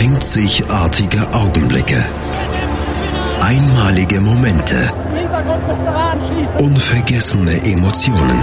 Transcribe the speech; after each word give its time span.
Einzigartige 0.00 1.28
Augenblicke. 1.34 2.02
Einmalige 3.38 4.18
Momente. 4.22 4.90
Unvergessene 6.58 7.62
Emotionen. 7.66 8.40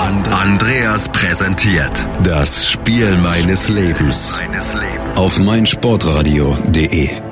And 0.00 0.26
Andreas 0.32 1.10
präsentiert 1.10 2.08
das 2.22 2.66
Spiel 2.66 3.18
meines 3.18 3.68
Lebens 3.68 4.40
auf 5.16 5.38
meinsportradio.de. 5.38 7.31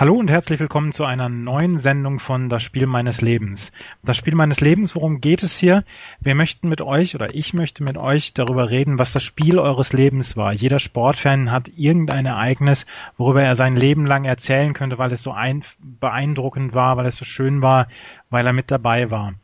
Hallo 0.00 0.14
und 0.14 0.30
herzlich 0.30 0.60
willkommen 0.60 0.92
zu 0.92 1.04
einer 1.04 1.28
neuen 1.28 1.76
Sendung 1.76 2.20
von 2.20 2.48
Das 2.48 2.62
Spiel 2.62 2.86
meines 2.86 3.20
Lebens. 3.20 3.72
Das 4.04 4.16
Spiel 4.16 4.36
meines 4.36 4.60
Lebens, 4.60 4.94
worum 4.94 5.20
geht 5.20 5.42
es 5.42 5.58
hier? 5.58 5.82
Wir 6.20 6.36
möchten 6.36 6.68
mit 6.68 6.80
euch 6.80 7.16
oder 7.16 7.34
ich 7.34 7.52
möchte 7.52 7.82
mit 7.82 7.96
euch 7.96 8.32
darüber 8.32 8.70
reden, 8.70 9.00
was 9.00 9.12
das 9.12 9.24
Spiel 9.24 9.58
eures 9.58 9.92
Lebens 9.92 10.36
war. 10.36 10.52
Jeder 10.52 10.78
Sportfan 10.78 11.50
hat 11.50 11.68
irgendein 11.76 12.26
Ereignis, 12.26 12.86
worüber 13.16 13.42
er 13.42 13.56
sein 13.56 13.74
Leben 13.74 14.06
lang 14.06 14.24
erzählen 14.24 14.72
könnte, 14.72 14.98
weil 14.98 15.10
es 15.10 15.24
so 15.24 15.32
ein, 15.32 15.64
beeindruckend 15.80 16.74
war, 16.74 16.96
weil 16.96 17.06
es 17.06 17.16
so 17.16 17.24
schön 17.24 17.60
war, 17.60 17.88
weil 18.30 18.46
er 18.46 18.52
mit 18.52 18.70
dabei 18.70 19.10
war. 19.10 19.34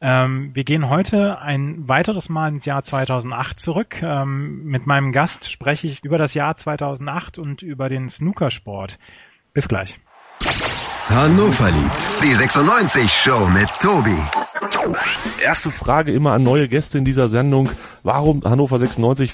Ähm, 0.00 0.54
wir 0.54 0.64
gehen 0.64 0.88
heute 0.88 1.38
ein 1.38 1.86
weiteres 1.86 2.30
Mal 2.30 2.48
ins 2.48 2.64
Jahr 2.64 2.82
2008 2.82 3.60
zurück. 3.60 4.02
Ähm, 4.02 4.64
mit 4.64 4.86
meinem 4.86 5.12
Gast 5.12 5.52
spreche 5.52 5.86
ich 5.86 6.02
über 6.02 6.16
das 6.16 6.32
Jahr 6.32 6.56
2008 6.56 7.36
und 7.36 7.60
über 7.60 7.90
den 7.90 8.08
Snookersport. 8.08 8.98
Bis 9.58 9.66
gleich. 9.66 9.98
Hannover 11.08 11.70
liebt 11.70 12.22
die 12.22 12.34
96 12.34 13.10
Show 13.10 13.46
mit 13.46 13.68
Tobi. 13.80 14.16
Erste 15.42 15.70
Frage 15.70 16.12
immer 16.12 16.32
an 16.32 16.42
neue 16.42 16.68
Gäste 16.68 16.98
in 16.98 17.04
dieser 17.04 17.28
Sendung. 17.28 17.70
Warum 18.02 18.42
Hannover 18.44 18.78
96? 18.78 19.32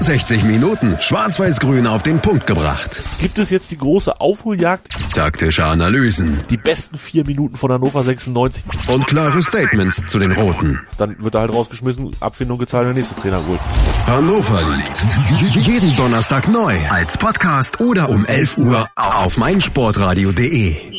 60 0.00 0.44
Minuten 0.44 0.96
schwarz-weiß-grün 1.00 1.86
auf 1.86 2.02
den 2.02 2.20
Punkt 2.20 2.46
gebracht. 2.46 3.02
Gibt 3.20 3.38
es 3.38 3.50
jetzt 3.50 3.70
die 3.70 3.78
große 3.78 4.20
Aufholjagd? 4.20 4.88
Taktische 5.14 5.64
Analysen. 5.64 6.40
Die 6.50 6.56
besten 6.56 6.96
vier 6.98 7.24
Minuten 7.26 7.56
von 7.56 7.72
Hannover 7.72 8.02
96. 8.02 8.64
Und 8.88 9.06
klare 9.06 9.42
Statements 9.42 10.02
zu 10.06 10.18
den 10.18 10.32
Roten. 10.32 10.80
Dann 10.98 11.16
wird 11.22 11.34
er 11.34 11.42
halt 11.42 11.52
rausgeschmissen, 11.52 12.10
Abfindung 12.20 12.58
gezahlt 12.58 12.86
der 12.86 12.94
nächste 12.94 13.14
Trainer 13.16 13.40
holt. 13.46 13.60
Hannover 14.06 14.62
liebt 14.62 15.56
jeden 15.56 15.96
Donnerstag 15.96 16.48
neu 16.48 16.76
als 16.90 17.18
Podcast 17.18 17.80
oder 17.80 18.08
um 18.08 18.24
11 18.24 18.58
Uhr 18.58 18.88
auf 18.96 19.36
meinsportradio.de. 19.36 20.97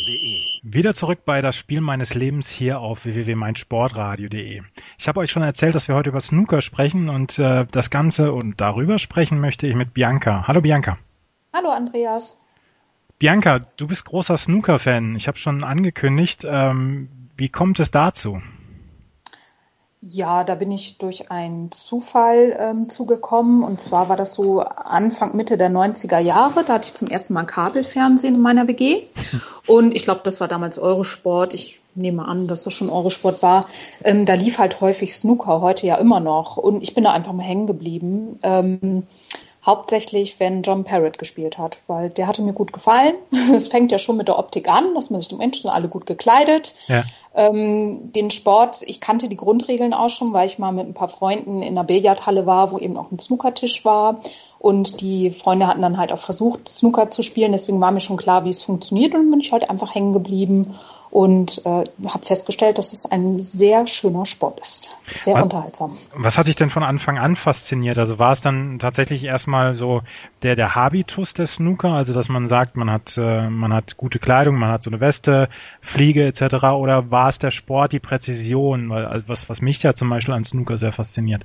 Wieder 0.62 0.94
zurück 0.94 1.20
bei 1.24 1.42
das 1.42 1.56
Spiel 1.56 1.80
meines 1.80 2.16
Lebens 2.16 2.50
hier 2.50 2.82
auf 2.82 3.06
www.meinsportradio.de. 3.06 4.62
Ich 4.98 5.08
habe 5.08 5.22
euch 5.22 5.32
schon 5.32 5.44
erzählt, 5.44 5.74
dass 5.74 5.88
wir 5.88 5.96
heute 5.96 6.10
über 6.10 6.20
Snooker 6.20 6.62
sprechen 6.62 7.08
und 7.08 7.40
äh, 7.40 7.66
das 7.72 7.90
Ganze 7.90 8.34
und 8.34 8.60
darüber 8.60 9.00
sprechen 9.00 9.40
möchte 9.40 9.68
ich 9.68 9.76
mit 9.76 9.94
Bianca. 9.94 10.48
Hallo 10.48 10.60
Bianca. 10.60 10.98
Hallo 11.54 11.70
Andreas. 11.70 12.42
Bianca, 13.20 13.60
du 13.60 13.88
bist 13.88 14.04
großer 14.04 14.36
Snooker-Fan. 14.38 15.16
Ich 15.16 15.30
habe 15.30 15.38
schon 15.38 15.64
angekündigt. 15.64 16.46
Ähm, 16.46 17.08
wie 17.38 17.50
kommt 17.50 17.80
es 17.80 17.92
dazu? 17.92 18.42
Ja, 20.02 20.45
da 20.45 20.55
bin 20.55 20.72
ich 20.72 20.97
durch 20.97 21.30
einen 21.30 21.73
Zufall 21.73 22.55
ähm, 22.58 22.88
zugekommen. 22.88 23.64
Und 23.64 23.81
zwar 23.81 24.08
war 24.08 24.16
das 24.16 24.33
so 24.33 24.61
Anfang, 24.61 25.36
Mitte 25.36 25.58
der 25.58 25.69
90er 25.69 26.19
Jahre. 26.19 26.64
Da 26.64 26.75
hatte 26.75 26.88
ich 26.88 26.94
zum 26.94 27.09
ersten 27.09 27.33
Mal 27.33 27.44
Kabelfernsehen 27.44 28.36
in 28.36 28.42
meiner 28.42 28.70
WG. 28.70 29.03
Und 29.67 29.94
ich 29.94 30.03
glaube, 30.03 30.22
das 30.23 30.39
war 30.39 30.47
damals 30.47 30.80
Eurosport. 30.80 31.53
Ich 31.53 31.81
nehme 31.95 32.25
an, 32.25 32.47
dass 32.47 32.64
das 32.64 32.73
schon 32.73 32.89
Eurosport 32.89 33.44
war. 33.44 33.67
Ähm, 34.02 34.25
da 34.25 34.36
lief 34.36 34.58
halt 34.58 34.80
häufig 34.80 35.14
Snooker, 35.14 35.59
heute 35.59 35.86
ja 35.86 35.95
immer 35.95 36.22
noch. 36.22 36.55
Und 36.55 36.81
ich 36.81 36.95
bin 36.95 37.03
da 37.03 37.11
einfach 37.11 37.33
mal 37.33 37.44
hängen 37.44 37.67
geblieben. 37.67 38.39
Ähm, 38.42 39.03
hauptsächlich, 39.66 40.40
wenn 40.40 40.62
John 40.62 40.84
Parrott 40.84 41.18
gespielt 41.18 41.58
hat, 41.58 41.78
weil 41.88 42.10
der 42.10 42.28
hatte 42.28 42.42
mir 42.42 42.54
gut 42.54 42.74
gefallen. 42.74 43.16
Es 43.54 43.68
fängt 43.68 43.92
ja 43.92 44.00
schon 44.00 44.18
mit 44.18 44.28
der 44.28 44.40
Optik 44.40 44.70
an, 44.70 44.94
dass 44.96 45.10
man 45.10 45.20
sich 45.20 45.28
die 45.28 45.36
Menschen 45.36 45.70
alle 45.70 45.88
gut 45.88 46.06
gekleidet. 46.06 46.74
Ja. 46.88 47.04
Ähm, 47.36 48.11
den 48.14 48.32
Sport, 48.32 48.83
ich 48.86 49.02
kannte 49.02 49.28
die 49.28 49.38
Grundregeln 49.38 49.94
auch 49.94 50.10
schon, 50.10 50.33
weil 50.33 50.48
ich 50.48 50.60
mal 50.60 50.72
mit 50.72 50.88
ein 50.88 50.94
paar 50.94 51.10
Freunden 51.10 51.61
in 51.61 51.78
einer 51.78 51.83
Billardhalle 51.83 52.45
war, 52.45 52.72
wo 52.72 52.78
eben 52.78 52.98
auch 52.98 53.11
ein 53.11 53.20
Snookertisch 53.20 53.83
war. 53.86 54.22
Und 54.60 55.02
die 55.02 55.32
Freunde 55.32 55.67
hatten 55.67 55.82
dann 55.82 55.98
halt 55.98 56.12
auch 56.12 56.20
versucht, 56.20 56.67
Snooker 56.67 57.10
zu 57.10 57.22
spielen. 57.22 57.52
Deswegen 57.52 57.80
war 57.80 57.92
mir 57.92 58.02
schon 58.02 58.17
klar, 58.17 58.45
wie 58.45 58.50
es 58.50 58.64
funktioniert. 58.64 59.16
Und 59.16 59.32
bin 59.32 59.39
ich 59.39 59.52
halt 59.52 59.70
einfach 59.70 59.94
hängen 59.94 60.14
geblieben 60.14 60.76
und 61.11 61.61
äh, 61.65 61.86
habe 62.08 62.23
festgestellt, 62.23 62.77
dass 62.77 62.93
es 62.93 63.05
ein 63.05 63.42
sehr 63.42 63.87
schöner 63.87 64.25
Sport 64.25 64.59
ist. 64.59 64.95
Sehr 65.17 65.36
was, 65.36 65.43
unterhaltsam. 65.43 65.97
Was 66.15 66.37
hat 66.37 66.47
dich 66.47 66.55
denn 66.55 66.70
von 66.70 66.83
Anfang 66.83 67.17
an 67.17 67.36
fasziniert? 67.36 67.97
Also 67.97 68.20
war 68.20 68.31
es 68.31 68.42
dann 68.42 68.77
tatsächlich 68.77 69.23
erstmal 69.23 69.73
so 69.73 70.02
der, 70.43 70.55
der 70.55 70.75
Habitus 70.75 71.33
des 71.33 71.53
Snooker, 71.53 71.89
also 71.89 72.14
dass 72.14 72.30
man 72.30 72.47
sagt, 72.47 72.75
man 72.75 72.92
hat, 72.92 73.17
äh, 73.17 73.49
man 73.49 73.73
hat 73.73 73.97
gute 73.97 74.20
Kleidung, 74.20 74.58
man 74.58 74.71
hat 74.71 74.83
so 74.83 74.89
eine 74.89 74.99
Weste, 74.99 75.49
Fliege 75.81 76.27
etc. 76.27 76.42
Oder 76.75 77.09
war 77.09 77.30
es 77.30 77.39
der 77.39 77.52
Sport, 77.52 77.91
die 77.91 77.99
Präzision? 77.99 78.89
Weil, 78.89 79.05
also 79.05 79.23
was, 79.27 79.49
was 79.49 79.61
mich 79.61 79.81
ja 79.81 79.95
zum 79.95 80.09
Beispiel 80.09 80.36
an 80.36 80.45
Snooker 80.45 80.77
sehr 80.77 80.91
fasziniert. 80.91 81.43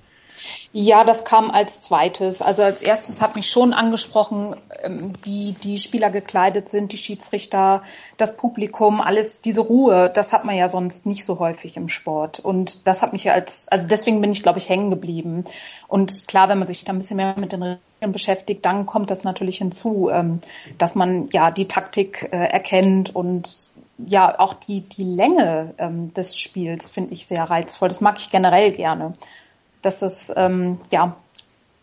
Ja, 0.72 1.04
das 1.04 1.24
kam 1.24 1.52
als 1.52 1.82
zweites. 1.82 2.42
Also 2.42 2.62
als 2.62 2.82
erstes 2.82 3.22
hat 3.22 3.36
mich 3.36 3.48
schon 3.48 3.72
angesprochen, 3.72 4.56
ähm, 4.82 5.12
wie 5.22 5.52
die 5.52 5.78
Spieler 5.78 6.10
gekleidet 6.10 6.68
sind, 6.68 6.92
die 6.92 6.96
Schiedsrichter, 6.96 7.82
das 8.16 8.36
Publikum, 8.36 9.00
alles, 9.00 9.40
diese 9.40 9.60
Ruhe, 9.60 10.10
das 10.12 10.32
hat 10.32 10.44
man 10.44 10.56
ja 10.56 10.66
sonst 10.66 11.06
nicht 11.06 11.24
so 11.24 11.38
häufig 11.38 11.76
im 11.76 11.88
Sport. 11.88 12.40
Und 12.40 12.86
das 12.88 13.02
hat 13.02 13.12
mich 13.12 13.24
ja 13.24 13.34
als, 13.34 13.68
also 13.68 13.86
deswegen 13.86 14.20
bin 14.20 14.32
ich, 14.32 14.42
glaube 14.42 14.58
ich, 14.58 14.68
hängen 14.68 14.90
geblieben. 14.90 15.44
Und 15.86 16.26
klar, 16.26 16.48
wenn 16.48 16.58
man 16.58 16.66
sich 16.66 16.84
da 16.84 16.92
ein 16.92 16.98
bisschen 16.98 17.18
mehr 17.18 17.38
mit 17.38 17.52
den 17.52 17.62
Regeln 17.62 18.12
beschäftigt, 18.12 18.64
dann 18.64 18.84
kommt 18.84 19.10
das 19.10 19.22
natürlich 19.22 19.58
hinzu, 19.58 20.10
ähm, 20.10 20.40
dass 20.78 20.96
man 20.96 21.28
ja 21.32 21.52
die 21.52 21.68
Taktik 21.68 22.28
äh, 22.32 22.36
erkennt 22.36 23.14
und 23.14 23.72
ja, 24.08 24.40
auch 24.40 24.54
die, 24.54 24.80
die 24.80 25.04
Länge 25.04 25.72
ähm, 25.78 26.12
des 26.14 26.36
Spiels 26.36 26.88
finde 26.88 27.12
ich 27.12 27.26
sehr 27.26 27.44
reizvoll. 27.44 27.88
Das 27.88 28.00
mag 28.00 28.18
ich 28.18 28.30
generell 28.32 28.72
gerne 28.72 29.14
dass 29.84 30.02
es 30.02 30.32
ähm, 30.36 30.78
ja 30.90 31.16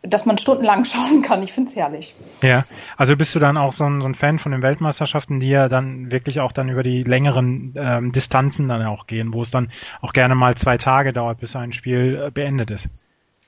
dass 0.03 0.25
man 0.25 0.37
stundenlang 0.37 0.83
schauen 0.85 1.21
kann. 1.21 1.43
Ich 1.43 1.53
finde 1.53 1.69
es 1.69 1.75
herrlich. 1.75 2.15
Ja, 2.43 2.65
also 2.97 3.15
bist 3.15 3.35
du 3.35 3.39
dann 3.39 3.57
auch 3.57 3.73
so 3.73 3.85
ein, 3.85 4.01
so 4.01 4.07
ein, 4.07 4.15
Fan 4.15 4.39
von 4.39 4.51
den 4.51 4.61
Weltmeisterschaften, 4.61 5.39
die 5.39 5.49
ja 5.49 5.69
dann 5.69 6.11
wirklich 6.11 6.39
auch 6.39 6.51
dann 6.51 6.69
über 6.69 6.83
die 6.83 7.03
längeren 7.03 7.73
ähm, 7.77 8.11
Distanzen 8.11 8.67
dann 8.67 8.85
auch 8.85 9.07
gehen, 9.07 9.33
wo 9.33 9.41
es 9.41 9.51
dann 9.51 9.69
auch 10.01 10.13
gerne 10.13 10.35
mal 10.35 10.55
zwei 10.55 10.77
Tage 10.77 11.13
dauert, 11.13 11.39
bis 11.39 11.55
ein 11.55 11.73
Spiel 11.73 12.23
äh, 12.27 12.31
beendet 12.31 12.71
ist. 12.71 12.89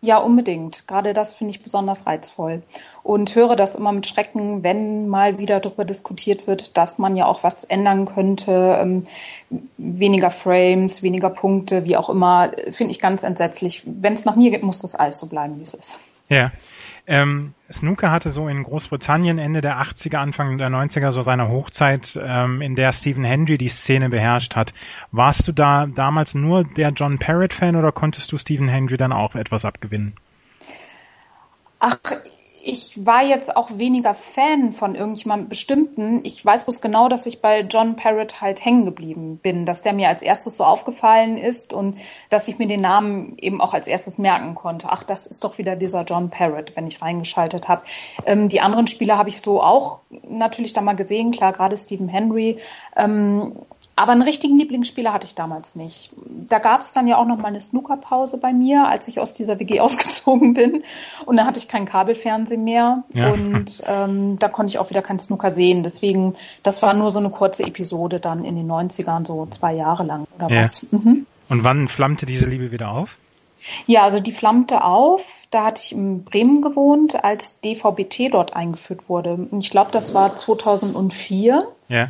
Ja, 0.03 0.18
unbedingt. 0.18 0.86
Gerade 0.86 1.14
das 1.14 1.31
finde 1.31 1.52
ich 1.52 1.64
besonders 1.64 2.06
reizvoll. 2.06 2.62
Und 3.03 3.36
höre 3.36 3.56
das 3.56 3.75
immer 3.75 3.94
mit 3.94 4.06
Schrecken, 4.06 4.62
wenn 4.62 5.08
mal 5.08 5.38
wieder 5.38 5.62
darüber 5.62 5.86
diskutiert 5.86 6.46
wird, 6.46 6.75
dass 6.75 6.97
man 6.97 7.16
ja 7.16 7.25
auch 7.25 7.46
was 7.46 7.64
ändern 7.64 8.06
könnte. 8.06 8.80
Ähm, 8.81 9.06
weniger 9.78 10.30
Frames, 10.30 11.03
weniger 11.03 11.30
Punkte, 11.30 11.86
wie 11.86 11.96
auch 11.96 12.09
immer, 12.09 12.52
finde 12.69 12.92
ich 12.92 13.00
ganz 13.00 13.24
entsetzlich. 13.24 13.84
Wenn 13.86 14.12
es 14.12 14.25
nach 14.25 14.36
mir 14.36 14.52
geht, 14.52 14.63
muss 14.63 14.80
das 14.80 14.94
alles 14.94 15.19
so 15.19 15.28
bleiben, 15.28 15.58
wie 15.58 15.63
es 15.63 15.74
ist. 15.74 16.00
Ja. 16.28 16.52
Ähm, 17.06 17.53
Snooker 17.72 18.12
hatte 18.12 18.30
so 18.30 18.47
in 18.47 18.64
Großbritannien 18.64 19.38
Ende 19.38 19.59
der 19.59 19.81
80er, 19.81 20.18
Anfang 20.18 20.58
der 20.58 20.69
90er 20.69 21.12
so 21.12 21.22
seine 21.22 21.50
Hochzeit, 21.50 22.18
ähm, 22.22 22.62
in 22.62 22.75
der 22.75 22.94
Stephen 22.94 23.25
Hendry 23.25 23.58
die 23.58 23.69
Szene 23.69 24.09
beherrscht 24.09 24.56
hat. 24.56 24.74
Warst 25.12 25.47
du 25.47 25.52
da 25.52 25.86
damals 25.86 26.34
nur 26.34 26.63
der 26.63 26.90
John 26.92 27.19
Parrott-Fan 27.19 27.75
oder 27.75 27.92
konntest 27.92 28.31
du 28.31 28.38
Stephen 28.38 28.69
Hendry 28.69 28.96
dann 28.97 29.12
auch 29.12 29.36
etwas 29.36 29.66
abgewinnen? 29.66 30.13
Ach, 31.80 31.97
ich 32.66 33.06
war 33.06 33.22
jetzt 33.24 33.57
auch 33.57 33.78
weniger 33.78 34.13
Fan 34.13 34.72
von 34.72 34.96
irgendjemandem 34.96 35.50
bestimmten. 35.50 36.22
Ich 36.24 36.44
weiß 36.46 36.63
bloß 36.63 36.79
genau, 36.79 37.09
dass 37.09 37.25
ich 37.25 37.41
bei 37.41 37.59
John 37.59 37.97
Parrott 37.97 38.40
halt 38.40 38.63
hängen 38.63 38.85
geblieben 38.85 39.38
bin, 39.38 39.66
dass 39.66 39.81
der 39.81 39.91
mir 39.91 40.07
als 40.07 40.22
erstes 40.22 40.56
so 40.56 40.63
aufgefallen 40.63 41.38
ist 41.38 41.74
und 41.74 41.97
dass 42.29 42.47
ich 42.47 42.59
mir 42.59 42.68
den 42.68 42.79
Namen 42.79 43.35
eben 43.38 43.59
auch 43.59 43.74
als 43.74 43.88
erstes 43.88 44.18
merken 44.18 44.56
konnte. 44.56 44.88
Ach, 44.90 45.03
das 45.03 45.28
ist 45.28 45.44
doch 45.44 45.57
wieder 45.57 45.75
dieser 45.75 46.03
John 46.03 46.29
Parrott, 46.29 46.72
wenn 46.75 46.88
ich 46.88 47.01
reingeschaltet 47.01 47.68
habe. 47.68 47.81
Ähm, 48.25 48.47
die 48.47 48.62
anderen 48.62 48.88
Spieler 48.88 49.18
habe 49.18 49.27
ich 49.27 49.42
so 49.42 49.62
auch 49.62 50.00
natürlich 50.25 50.71
da 50.71 50.80
mal 50.80 50.95
gesehen, 50.95 51.31
klar, 51.31 51.51
gerade 51.51 51.77
Stephen 51.77 52.07
Henry. 52.07 52.60
Ähm, 52.95 53.57
aber 53.95 54.12
einen 54.12 54.24
richtigen 54.24 54.57
Lieblingsspieler 54.57 55.13
hatte 55.13 55.28
ich 55.28 55.36
damals 55.36 55.75
nicht. 55.75 56.10
Da 56.48 56.57
gab 56.60 56.81
es 56.81 56.94
dann 56.94 57.07
ja 57.07 57.18
auch 57.18 57.28
noch 57.28 57.38
mal 57.38 57.50
eine 57.50 57.62
Snookerpause 57.62 58.40
bei 58.40 58.51
mir, 58.51 58.88
als 58.88 59.07
ich 59.07 59.19
aus 59.19 59.34
dieser 59.34 59.60
WG 59.60 59.80
ausgezogen 59.81 60.54
bin. 60.54 60.84
Und 61.25 61.38
da 61.38 61.45
hatte 61.45 61.60
ich 61.60 61.68
kein 61.68 61.86
Kabelfernsehen 61.86 62.63
mehr. 62.63 63.04
Ja. 63.13 63.31
Und 63.31 63.84
ähm, 63.86 64.40
da 64.40 64.48
konnte 64.48 64.72
ich 64.72 64.80
auch 64.80 64.90
wieder 64.90 65.01
kein 65.04 65.19
Snooker 65.19 65.51
sehen. 65.51 65.84
Deswegen, 65.84 66.34
das 66.63 66.81
war 66.81 66.94
nur 66.94 67.12
so 67.12 67.19
eine 67.19 67.30
kurze 67.30 67.63
Episode 67.63 68.19
dann 68.19 68.44
in 68.45 68.56
den 68.56 68.69
90ern, 68.69 69.28
so 69.28 69.45
zwei 69.48 69.74
Jahre 69.74 70.04
lang 70.04 70.25
oder 70.38 70.50
ja. 70.50 70.62
was. 70.62 70.88
Mhm. 70.92 71.28
Und 71.50 71.63
wann 71.63 71.88
flammte 71.88 72.25
diese 72.25 72.46
Liebe 72.46 72.72
wieder 72.72 72.89
auf? 72.89 73.18
Ja, 73.86 74.04
also 74.04 74.19
die 74.19 74.31
flammte 74.31 74.84
auf. 74.84 75.48
Da 75.51 75.66
hatte 75.66 75.81
ich 75.84 75.92
in 75.94 76.24
Bremen 76.24 76.62
gewohnt, 76.62 77.24
als 77.24 77.62
DVB-T 77.62 78.30
dort 78.30 78.56
eingeführt 78.56 79.07
wurde. 79.07 79.34
Und 79.34 79.60
ich 79.63 79.69
glaube, 79.69 79.92
das 79.92 80.13
war 80.13 80.36
2004. 80.36 81.63
Ja. 81.88 82.07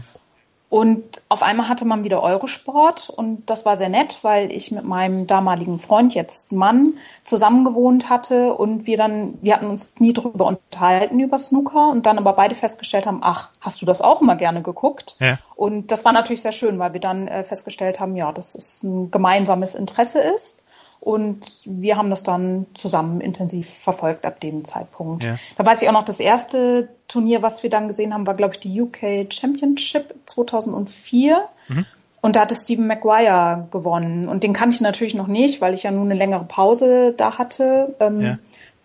Und 0.74 1.22
auf 1.30 1.44
einmal 1.44 1.70
hatte 1.70 1.86
man 1.86 2.04
wieder 2.04 2.24
Eurosport 2.24 3.12
und 3.12 3.48
das 3.48 3.64
war 3.64 3.76
sehr 3.76 3.90
nett, 3.90 4.18
weil 4.24 4.52
ich 4.52 4.72
mit 4.72 4.84
meinem 4.84 5.28
damaligen 5.28 5.78
Freund, 5.78 6.16
jetzt 6.16 6.52
Mann, 6.52 6.96
zusammen 7.24 7.64
gewohnt 7.64 8.10
hatte 8.10 8.56
und 8.56 8.88
wir 8.88 8.98
dann, 8.98 9.38
wir 9.44 9.54
hatten 9.54 9.68
uns 9.68 10.00
nie 10.00 10.14
drüber 10.14 10.48
unterhalten 10.48 11.20
über 11.20 11.38
Snooker 11.38 11.90
und 11.90 12.08
dann 12.08 12.18
aber 12.18 12.34
beide 12.34 12.56
festgestellt 12.56 13.06
haben, 13.06 13.20
ach, 13.22 13.52
hast 13.62 13.84
du 13.84 13.86
das 13.86 14.02
auch 14.02 14.24
immer 14.24 14.36
gerne 14.36 14.64
geguckt? 14.64 15.16
Ja. 15.20 15.38
Und 15.56 15.92
das 15.92 16.06
war 16.06 16.12
natürlich 16.12 16.42
sehr 16.42 16.52
schön, 16.52 16.80
weil 16.80 16.94
wir 16.94 17.00
dann 17.00 17.28
äh, 17.28 17.44
festgestellt 17.44 18.00
haben, 18.00 18.16
ja, 18.16 18.32
dass 18.32 18.56
es 18.56 18.82
ein 18.82 19.12
gemeinsames 19.12 19.76
Interesse 19.76 20.22
ist. 20.22 20.63
Und 21.04 21.46
wir 21.66 21.98
haben 21.98 22.10
das 22.10 22.24
dann 22.24 22.66
zusammen 22.76 23.20
intensiv 23.20 23.68
verfolgt 23.68 24.26
ab 24.26 24.40
dem 24.40 24.64
Zeitpunkt. 24.64 25.26
Ja. 25.26 25.36
Da 25.58 25.66
weiß 25.66 25.82
ich 25.82 25.90
auch 25.90 25.94
noch, 25.94 26.06
das 26.06 26.22
erste 26.22 26.88
Turnier, 27.10 27.42
was 27.42 27.62
wir 27.62 27.70
dann 27.70 27.90
gesehen 27.90 28.14
haben, 28.14 28.26
war, 28.26 28.36
glaube 28.36 28.54
ich, 28.54 28.62
die 28.62 28.82
UK 28.82 29.28
Championship 29.30 30.16
2004. 30.26 31.44
Mhm. 31.68 31.86
Und 32.22 32.38
da 32.38 32.40
hatte 32.40 32.56
Stephen 32.56 32.88
Maguire 32.88 33.68
gewonnen. 33.70 34.30
Und 34.30 34.44
den 34.44 34.54
kannte 34.54 34.76
ich 34.76 34.82
natürlich 34.82 35.14
noch 35.14 35.28
nicht, 35.28 35.60
weil 35.60 35.74
ich 35.74 35.84
ja 35.84 35.92
nun 35.92 36.10
eine 36.10 36.18
längere 36.18 36.46
Pause 36.46 37.14
da 37.18 37.38
hatte. 37.38 37.94
Ähm, 38.00 38.22
ja. 38.22 38.34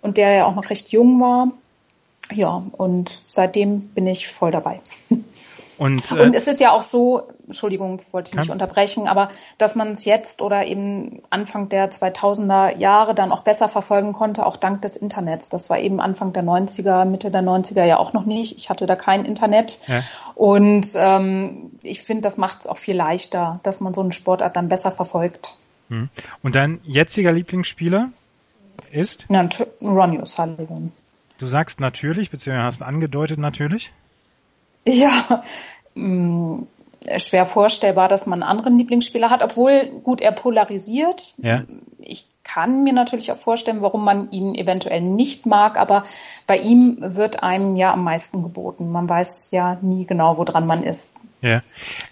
Und 0.03 0.17
der 0.17 0.33
ja 0.33 0.47
auch 0.47 0.57
noch 0.57 0.71
recht 0.71 0.91
jung 0.91 1.21
war. 1.21 1.53
Ja, 2.33 2.61
und 2.73 3.09
seitdem 3.09 3.81
bin 3.91 4.09
ich 4.09 4.27
voll 4.27 4.51
dabei. 4.51 4.81
Und, 5.79 6.11
äh, 6.13 6.23
und 6.23 6.35
es 6.35 6.49
ist 6.49 6.61
ja 6.61 6.73
auch 6.73 6.83
so, 6.83 7.23
Entschuldigung, 7.47 8.01
wollte 8.11 8.31
ich 8.31 8.37
nicht 8.37 8.51
unterbrechen, 8.51 9.07
aber 9.07 9.29
dass 9.59 9.77
man 9.77 9.93
es 9.93 10.05
jetzt 10.05 10.43
oder 10.43 10.67
eben 10.67 11.23
Anfang 11.31 11.69
der 11.69 11.91
2000er 11.91 12.77
Jahre 12.77 13.15
dann 13.15 13.31
auch 13.31 13.43
besser 13.43 13.69
verfolgen 13.69 14.13
konnte, 14.13 14.45
auch 14.45 14.57
dank 14.57 14.83
des 14.83 14.97
Internets. 14.97 15.49
Das 15.49 15.71
war 15.71 15.79
eben 15.79 16.01
Anfang 16.01 16.33
der 16.33 16.43
90er, 16.43 17.05
Mitte 17.05 17.31
der 17.31 17.43
90er 17.43 17.85
ja 17.85 17.99
auch 17.99 18.13
noch 18.13 18.27
nicht. 18.27 18.57
Ich 18.59 18.71
hatte 18.71 18.87
da 18.87 18.97
kein 18.97 19.25
Internet. 19.25 19.79
Ja. 19.87 20.03
Und 20.35 20.87
ähm, 20.97 21.71
ich 21.83 22.03
finde, 22.03 22.23
das 22.23 22.39
macht 22.39 22.61
es 22.61 22.67
auch 22.67 22.79
viel 22.79 22.97
leichter, 22.97 23.61
dass 23.63 23.81
man 23.81 23.95
so 23.95 24.01
eine 24.01 24.13
Sportart 24.13 24.57
dann 24.57 24.69
besser 24.69 24.91
verfolgt. 24.91 25.57
Hm. 25.91 26.09
Und 26.43 26.55
dein 26.55 26.81
jetziger 26.83 27.33
Lieblingsspieler 27.33 28.11
ist? 28.91 29.27
Ja, 29.29 29.49
Ronnie 29.81 30.19
O'Sullivan. 30.19 30.91
Du 31.39 31.47
sagst 31.47 31.79
natürlich, 31.79 32.31
beziehungsweise 32.31 32.65
hast 32.65 32.83
angedeutet 32.83 33.39
natürlich? 33.39 33.93
Ja, 34.89 35.43
mh, 35.95 36.07
mm, 36.07 36.67
schwer 37.19 37.47
vorstellbar, 37.47 38.09
dass 38.09 38.27
man 38.27 38.43
einen 38.43 38.51
anderen 38.51 38.79
Lieblingsspieler 38.79 39.31
hat, 39.31 39.43
obwohl 39.43 39.87
gut 40.03 40.21
er 40.21 40.33
polarisiert. 40.33 41.35
Ja. 41.39 41.65
Ich 41.99 42.27
kann 42.43 42.83
mir 42.85 42.93
natürlich 42.93 43.31
auch 43.31 43.37
vorstellen, 43.37 43.83
warum 43.83 44.05
man 44.05 44.31
ihn 44.31 44.55
eventuell 44.55 45.03
nicht 45.03 45.47
mag, 45.47 45.79
aber 45.79 46.05
bei 46.47 46.57
ihm 46.57 46.97
wird 47.01 47.43
einem 47.43 47.77
ja 47.77 47.93
am 47.93 48.05
meisten 48.05 48.43
geboten. 48.43 48.91
Man 48.91 49.09
weiß 49.09 49.51
ja 49.51 49.79
nie 49.83 50.07
genau, 50.07 50.39
woran 50.39 50.67
man 50.67 50.83
ist. 50.83 51.21
Ja. 51.43 51.63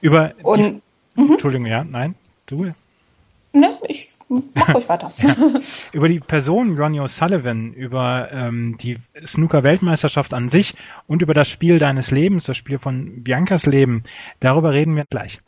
Über 0.01 0.33
Und, 0.43 0.83
die, 1.17 1.21
mhm. 1.21 1.33
Entschuldigung, 1.33 1.67
ja, 1.67 1.85
nein, 1.85 2.15
du. 2.47 2.73
Ne, 3.53 3.79
ich 3.89 4.16
Mach 4.29 4.75
ruhig 4.75 4.89
weiter. 4.89 5.11
ja. 5.19 5.35
Über 5.93 6.09
die 6.09 6.21
Person 6.21 6.77
Ronnie 6.79 7.01
O'Sullivan, 7.01 7.73
über 7.73 8.29
ähm, 8.33 8.77
die 8.81 8.99
Snooker-Weltmeisterschaft 9.25 10.35
an 10.35 10.49
sich 10.49 10.75
und 11.07 11.23
über 11.23 11.35
das 11.35 11.49
Spiel 11.49 11.79
deines 11.79 12.11
Lebens, 12.11 12.45
das 12.45 12.57
Spiel 12.57 12.79
von 12.79 13.23
Biancas 13.23 13.67
Leben, 13.67 14.03
darüber 14.41 14.73
reden 14.73 14.97
wir 14.97 15.05
gleich. 15.09 15.41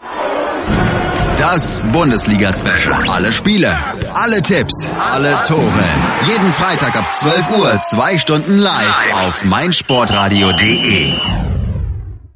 Das 1.39 1.81
Bundesliga-Special. 1.93 3.09
Alle 3.09 3.33
Spiele, 3.33 3.77
alle 4.13 4.43
Tipps, 4.43 4.87
alle 4.87 5.41
Tore. 5.47 5.85
Jeden 6.27 6.53
Freitag 6.53 6.97
ab 6.97 7.17
12 7.17 7.59
Uhr, 7.59 7.81
zwei 7.89 8.19
Stunden 8.19 8.59
live 8.59 9.13
auf 9.13 9.45
meinsportradio.de. 9.45 11.13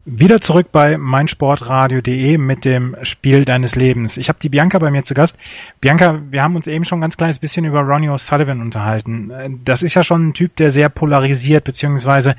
Wieder 0.04 0.40
zurück 0.40 0.72
bei 0.72 0.98
meinsportradio.de 0.98 2.36
mit 2.36 2.64
dem 2.64 2.96
Spiel 3.02 3.44
deines 3.44 3.76
Lebens. 3.76 4.16
Ich 4.16 4.28
habe 4.28 4.40
die 4.42 4.48
Bianca 4.48 4.80
bei 4.80 4.90
mir 4.90 5.04
zu 5.04 5.14
Gast. 5.14 5.36
Bianca, 5.80 6.20
wir 6.28 6.42
haben 6.42 6.56
uns 6.56 6.66
eben 6.66 6.84
schon 6.84 6.98
ein 6.98 7.02
ganz 7.02 7.16
kleines 7.16 7.38
bisschen 7.38 7.64
über 7.64 7.82
Ronnie 7.82 8.08
O'Sullivan 8.08 8.60
unterhalten. 8.60 9.60
Das 9.64 9.84
ist 9.84 9.94
ja 9.94 10.02
schon 10.02 10.28
ein 10.28 10.34
Typ, 10.34 10.56
der 10.56 10.72
sehr 10.72 10.88
polarisiert, 10.88 11.62
beziehungsweise 11.62 12.34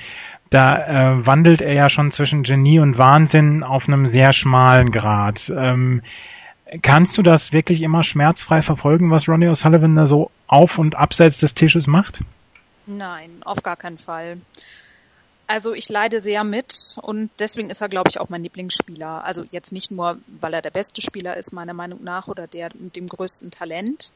da 0.49 1.15
äh, 1.15 1.25
wandelt 1.25 1.61
er 1.61 1.73
ja 1.73 1.89
schon 1.89 2.11
zwischen 2.11 2.43
Genie 2.43 2.79
und 2.79 2.97
Wahnsinn 2.97 3.63
auf 3.63 3.87
einem 3.87 4.07
sehr 4.07 4.33
schmalen 4.33 4.91
Grad. 4.91 5.49
Ähm, 5.55 6.01
kannst 6.81 7.17
du 7.17 7.21
das 7.21 7.53
wirklich 7.53 7.81
immer 7.81 8.03
schmerzfrei 8.03 8.61
verfolgen, 8.61 9.09
was 9.09 9.29
Ronnie 9.29 9.47
O'Sullivan 9.47 9.95
da 9.95 10.05
so 10.05 10.31
auf 10.47 10.79
und 10.79 10.95
abseits 10.95 11.39
des 11.39 11.53
Tisches 11.53 11.87
macht? 11.87 12.25
Nein, 12.85 13.29
auf 13.45 13.63
gar 13.63 13.77
keinen 13.77 13.97
Fall. 13.97 14.37
Also 15.45 15.73
ich 15.73 15.89
leide 15.89 16.19
sehr 16.19 16.43
mit 16.43 16.97
und 17.01 17.29
deswegen 17.39 17.69
ist 17.69 17.81
er, 17.81 17.89
glaube 17.89 18.09
ich, 18.09 18.19
auch 18.19 18.29
mein 18.29 18.43
Lieblingsspieler. 18.43 19.23
Also 19.23 19.43
jetzt 19.51 19.73
nicht 19.73 19.91
nur, 19.91 20.17
weil 20.27 20.53
er 20.53 20.61
der 20.61 20.71
beste 20.71 21.01
Spieler 21.01 21.35
ist, 21.35 21.51
meiner 21.51 21.73
Meinung 21.73 22.03
nach, 22.03 22.27
oder 22.27 22.47
der 22.47 22.69
mit 22.79 22.95
dem 22.95 23.07
größten 23.07 23.51
Talent, 23.51 24.11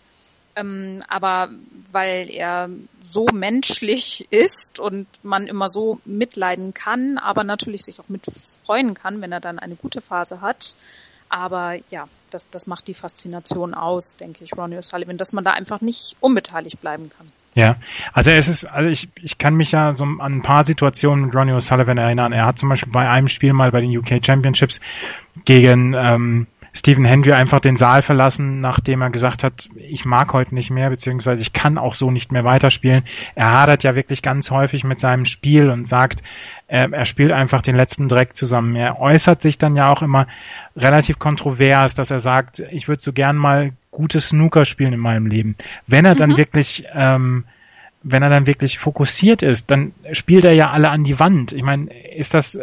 ähm, 0.57 0.97
aber 1.07 1.49
weil 1.91 2.29
er 2.31 2.69
so 2.99 3.27
menschlich 3.31 4.27
ist 4.31 4.79
und 4.79 5.07
man 5.23 5.47
immer 5.47 5.69
so 5.69 5.99
mitleiden 6.05 6.73
kann, 6.73 7.17
aber 7.17 7.43
natürlich 7.43 7.83
sich 7.83 7.99
auch 7.99 8.09
mitfreuen 8.09 8.95
kann, 8.95 9.21
wenn 9.21 9.31
er 9.31 9.39
dann 9.39 9.59
eine 9.59 9.75
gute 9.75 10.01
Phase 10.01 10.41
hat. 10.41 10.75
Aber 11.29 11.75
ja, 11.89 12.07
das, 12.31 12.49
das 12.49 12.67
macht 12.67 12.87
die 12.87 12.93
Faszination 12.93 13.73
aus, 13.73 14.15
denke 14.15 14.43
ich, 14.43 14.57
Ronnie 14.57 14.77
O'Sullivan, 14.77 15.17
dass 15.17 15.33
man 15.33 15.43
da 15.43 15.51
einfach 15.51 15.81
nicht 15.81 16.15
unbeteiligt 16.21 16.81
bleiben 16.81 17.09
kann. 17.09 17.27
Ja, 17.57 17.77
also 18.13 18.29
es 18.29 18.47
ist, 18.47 18.65
also 18.65 18.87
ich, 18.87 19.09
ich 19.23 19.39
kann 19.39 19.55
mich 19.55 19.71
ja 19.71 19.95
so 19.95 20.03
an 20.03 20.19
ein 20.21 20.41
paar 20.43 20.63
Situationen 20.63 21.25
mit 21.25 21.35
Ronnie 21.35 21.53
O'Sullivan 21.53 21.99
erinnern. 21.99 22.31
Er 22.31 22.45
hat 22.45 22.59
zum 22.59 22.69
Beispiel 22.69 22.91
bei 22.93 23.09
einem 23.09 23.27
Spiel 23.29 23.51
mal 23.51 23.71
bei 23.71 23.81
den 23.81 23.97
UK 23.97 24.23
Championships 24.23 24.79
gegen 25.43 25.95
ähm, 25.95 26.45
Stephen 26.71 27.03
Hendry 27.03 27.33
einfach 27.33 27.59
den 27.59 27.75
Saal 27.75 28.03
verlassen, 28.03 28.59
nachdem 28.59 29.01
er 29.01 29.09
gesagt 29.09 29.43
hat, 29.43 29.69
ich 29.75 30.05
mag 30.05 30.33
heute 30.33 30.53
nicht 30.53 30.69
mehr, 30.69 30.91
beziehungsweise 30.91 31.41
ich 31.41 31.51
kann 31.51 31.79
auch 31.79 31.95
so 31.95 32.11
nicht 32.11 32.31
mehr 32.31 32.43
weiterspielen. 32.43 33.03
Er 33.33 33.51
hadert 33.51 33.83
ja 33.83 33.95
wirklich 33.95 34.21
ganz 34.21 34.51
häufig 34.51 34.83
mit 34.83 34.99
seinem 34.99 35.25
Spiel 35.25 35.71
und 35.71 35.87
sagt, 35.87 36.21
äh, 36.67 36.87
er 36.91 37.05
spielt 37.05 37.31
einfach 37.31 37.63
den 37.63 37.75
letzten 37.75 38.07
Dreck 38.07 38.35
zusammen. 38.35 38.75
Er 38.75 38.99
äußert 38.99 39.41
sich 39.41 39.57
dann 39.57 39.75
ja 39.75 39.91
auch 39.91 40.03
immer 40.03 40.27
relativ 40.75 41.17
kontrovers, 41.17 41.95
dass 41.95 42.11
er 42.11 42.19
sagt, 42.19 42.59
ich 42.69 42.87
würde 42.87 43.01
so 43.01 43.13
gern 43.13 43.35
mal 43.35 43.71
gutes 43.97 44.27
Snooker 44.29 44.63
spielen 44.63 44.93
in 44.93 44.99
meinem 44.99 45.25
Leben. 45.25 45.55
Wenn 45.87 46.05
er 46.05 46.13
dann 46.13 46.31
mhm. 46.31 46.37
wirklich 46.37 46.85
ähm, 46.93 47.45
wenn 48.03 48.23
er 48.23 48.29
dann 48.29 48.47
wirklich 48.47 48.77
fokussiert 48.79 49.41
ist, 49.41 49.71
dann 49.71 49.91
spielt 50.11 50.45
er 50.45 50.55
ja 50.55 50.71
alle 50.71 50.91
an 50.91 51.03
die 51.03 51.19
Wand. 51.19 51.51
Ich 51.51 51.63
meine, 51.63 51.89
ist 52.15 52.33
das 52.33 52.57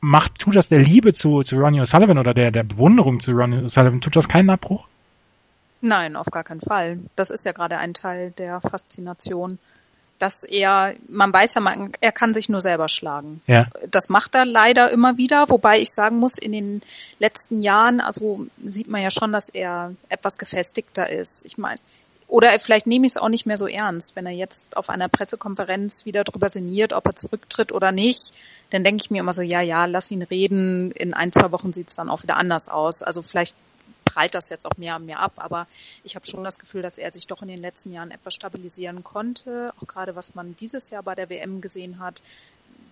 macht, 0.00 0.38
tut 0.38 0.56
das 0.56 0.68
der 0.68 0.80
Liebe 0.80 1.12
zu, 1.12 1.42
zu 1.42 1.56
Ronnie 1.56 1.80
O'Sullivan 1.80 2.18
oder 2.18 2.34
der, 2.34 2.50
der 2.50 2.64
Bewunderung 2.64 3.20
zu 3.20 3.32
Ronnie 3.32 3.58
O'Sullivan, 3.58 4.00
tut 4.00 4.16
das 4.16 4.28
keinen 4.28 4.50
Abbruch? 4.50 4.88
Nein, 5.80 6.16
auf 6.16 6.26
gar 6.30 6.44
keinen 6.44 6.60
Fall. 6.60 6.98
Das 7.14 7.30
ist 7.30 7.44
ja 7.44 7.52
gerade 7.52 7.78
ein 7.78 7.94
Teil 7.94 8.32
der 8.32 8.60
Faszination, 8.60 9.58
dass 10.22 10.44
er, 10.44 10.94
man 11.08 11.32
weiß 11.32 11.54
ja, 11.54 11.60
man, 11.60 11.90
er 12.00 12.12
kann 12.12 12.32
sich 12.32 12.48
nur 12.48 12.60
selber 12.60 12.88
schlagen. 12.88 13.40
Ja. 13.48 13.66
Das 13.90 14.08
macht 14.08 14.36
er 14.36 14.44
leider 14.44 14.88
immer 14.90 15.16
wieder, 15.18 15.50
wobei 15.50 15.80
ich 15.80 15.90
sagen 15.90 16.18
muss, 16.20 16.38
in 16.38 16.52
den 16.52 16.80
letzten 17.18 17.60
Jahren, 17.60 18.00
also 18.00 18.46
sieht 18.58 18.86
man 18.86 19.02
ja 19.02 19.10
schon, 19.10 19.32
dass 19.32 19.48
er 19.48 19.96
etwas 20.08 20.38
gefestigter 20.38 21.10
ist. 21.10 21.44
Ich 21.44 21.58
meine, 21.58 21.80
oder 22.28 22.56
vielleicht 22.60 22.86
nehme 22.86 23.04
ich 23.04 23.12
es 23.12 23.16
auch 23.16 23.30
nicht 23.30 23.46
mehr 23.46 23.56
so 23.56 23.66
ernst, 23.66 24.14
wenn 24.14 24.24
er 24.24 24.32
jetzt 24.32 24.76
auf 24.76 24.90
einer 24.90 25.08
Pressekonferenz 25.08 26.06
wieder 26.06 26.22
drüber 26.22 26.48
sinniert, 26.48 26.92
ob 26.92 27.04
er 27.04 27.16
zurücktritt 27.16 27.72
oder 27.72 27.90
nicht. 27.90 28.32
Dann 28.70 28.84
denke 28.84 29.02
ich 29.04 29.10
mir 29.10 29.18
immer 29.20 29.32
so, 29.32 29.42
ja, 29.42 29.60
ja, 29.60 29.86
lass 29.86 30.12
ihn 30.12 30.22
reden. 30.22 30.92
In 30.92 31.14
ein, 31.14 31.32
zwei 31.32 31.50
Wochen 31.50 31.72
sieht 31.72 31.90
es 31.90 31.96
dann 31.96 32.08
auch 32.08 32.22
wieder 32.22 32.36
anders 32.36 32.68
aus. 32.68 33.02
Also 33.02 33.22
vielleicht 33.22 33.56
prallt 34.12 34.34
das 34.34 34.48
jetzt 34.48 34.66
auch 34.66 34.76
mehr 34.76 34.96
und 34.96 35.06
mehr 35.06 35.20
ab, 35.20 35.34
aber 35.36 35.66
ich 36.04 36.14
habe 36.14 36.26
schon 36.26 36.44
das 36.44 36.58
Gefühl, 36.58 36.82
dass 36.82 36.98
er 36.98 37.12
sich 37.12 37.26
doch 37.26 37.42
in 37.42 37.48
den 37.48 37.58
letzten 37.58 37.92
Jahren 37.92 38.10
etwas 38.10 38.34
stabilisieren 38.34 39.02
konnte. 39.04 39.72
Auch 39.80 39.86
gerade 39.86 40.16
was 40.16 40.34
man 40.34 40.56
dieses 40.56 40.90
Jahr 40.90 41.02
bei 41.02 41.14
der 41.14 41.30
WM 41.30 41.60
gesehen 41.60 41.98
hat, 41.98 42.22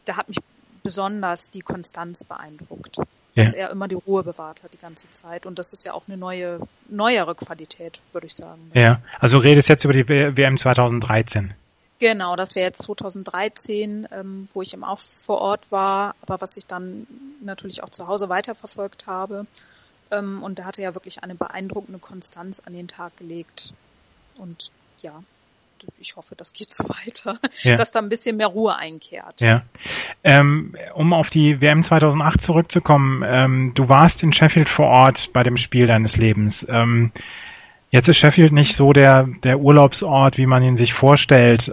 da 0.05 0.17
hat 0.17 0.29
mich 0.29 0.39
besonders 0.83 1.51
die 1.51 1.61
Konstanz 1.61 2.25
beeindruckt 2.25 2.99
dass 3.35 3.53
er 3.53 3.71
immer 3.71 3.89
die 3.89 3.95
Ruhe 3.95 4.23
bewahrt 4.23 4.63
hat 4.63 4.73
die 4.73 4.79
ganze 4.79 5.09
Zeit. 5.11 5.47
Und 5.47 5.59
das 5.59 5.73
ist 5.73 5.85
ja 5.85 5.93
auch 5.93 6.09
eine 6.09 6.17
neue, 6.17 6.59
neuere 6.89 7.35
Qualität, 7.35 8.01
würde 8.13 8.27
ich 8.27 8.35
sagen. 8.35 8.71
Ja, 8.75 9.01
also 9.19 9.39
redest 9.39 9.69
jetzt 9.69 9.85
über 9.85 9.93
die 9.93 10.09
WM 10.09 10.59
2013. 10.59 11.55
Genau, 11.99 12.35
das 12.35 12.55
wäre 12.55 12.67
jetzt 12.67 12.83
2013, 12.83 14.09
ähm, 14.11 14.49
wo 14.55 14.63
ich 14.63 14.73
eben 14.73 14.85
auch 14.85 14.99
vor 14.99 15.39
Ort 15.39 15.71
war, 15.71 16.15
aber 16.23 16.41
was 16.41 16.57
ich 16.57 16.67
dann 16.67 17.07
natürlich 17.43 17.83
auch 17.83 17.91
zu 17.91 18.09
Hause 18.09 18.31
weiterverfolgt 18.31 19.07
habe. 19.07 19.47
Ähm, 20.11 20.43
und 20.43 20.59
da 20.59 20.65
hatte 20.65 20.83
er 20.83 20.91
ja 20.91 20.95
wirklich 20.95 21.23
eine 21.23 21.35
beeindruckende 21.35 21.99
Konstanz 21.99 22.61
an 22.65 22.73
den 22.73 22.89
Tag 22.89 23.17
gelegt. 23.17 23.75
Und 24.39 24.73
ja, 25.01 25.23
ich 25.99 26.17
hoffe, 26.17 26.35
das 26.37 26.53
geht 26.53 26.71
so 26.71 26.85
weiter, 26.89 27.39
ja. 27.63 27.77
dass 27.77 27.93
da 27.93 28.01
ein 28.01 28.09
bisschen 28.09 28.37
mehr 28.37 28.49
Ruhe 28.49 28.77
einkehrt. 28.77 29.41
Ja. 29.41 29.63
Ähm, 30.25 30.77
um 30.95 31.13
auf 31.13 31.31
die 31.31 31.61
WM 31.61 31.83
2008 31.83 32.41
zurückzukommen, 32.41 33.23
ähm, 33.27 33.73
du 33.75 33.89
warst 33.89 34.23
in 34.23 34.33
Sheffield 34.33 34.69
vor 34.69 34.87
Ort 34.87 35.33
bei 35.33 35.43
dem 35.43 35.57
Spiel 35.57 35.87
deines 35.87 36.17
Lebens. 36.17 36.67
Ähm, 36.69 37.13
jetzt 37.91 38.09
ist 38.09 38.19
Sheffield 38.19 38.53
nicht 38.53 38.75
so 38.75 38.93
der, 38.93 39.29
der 39.43 39.61
Urlaubsort, 39.61 40.39
wie 40.39 40.47
man 40.47 40.63
ihn 40.63 40.77
sich 40.77 40.93
vorstellt. 40.93 41.73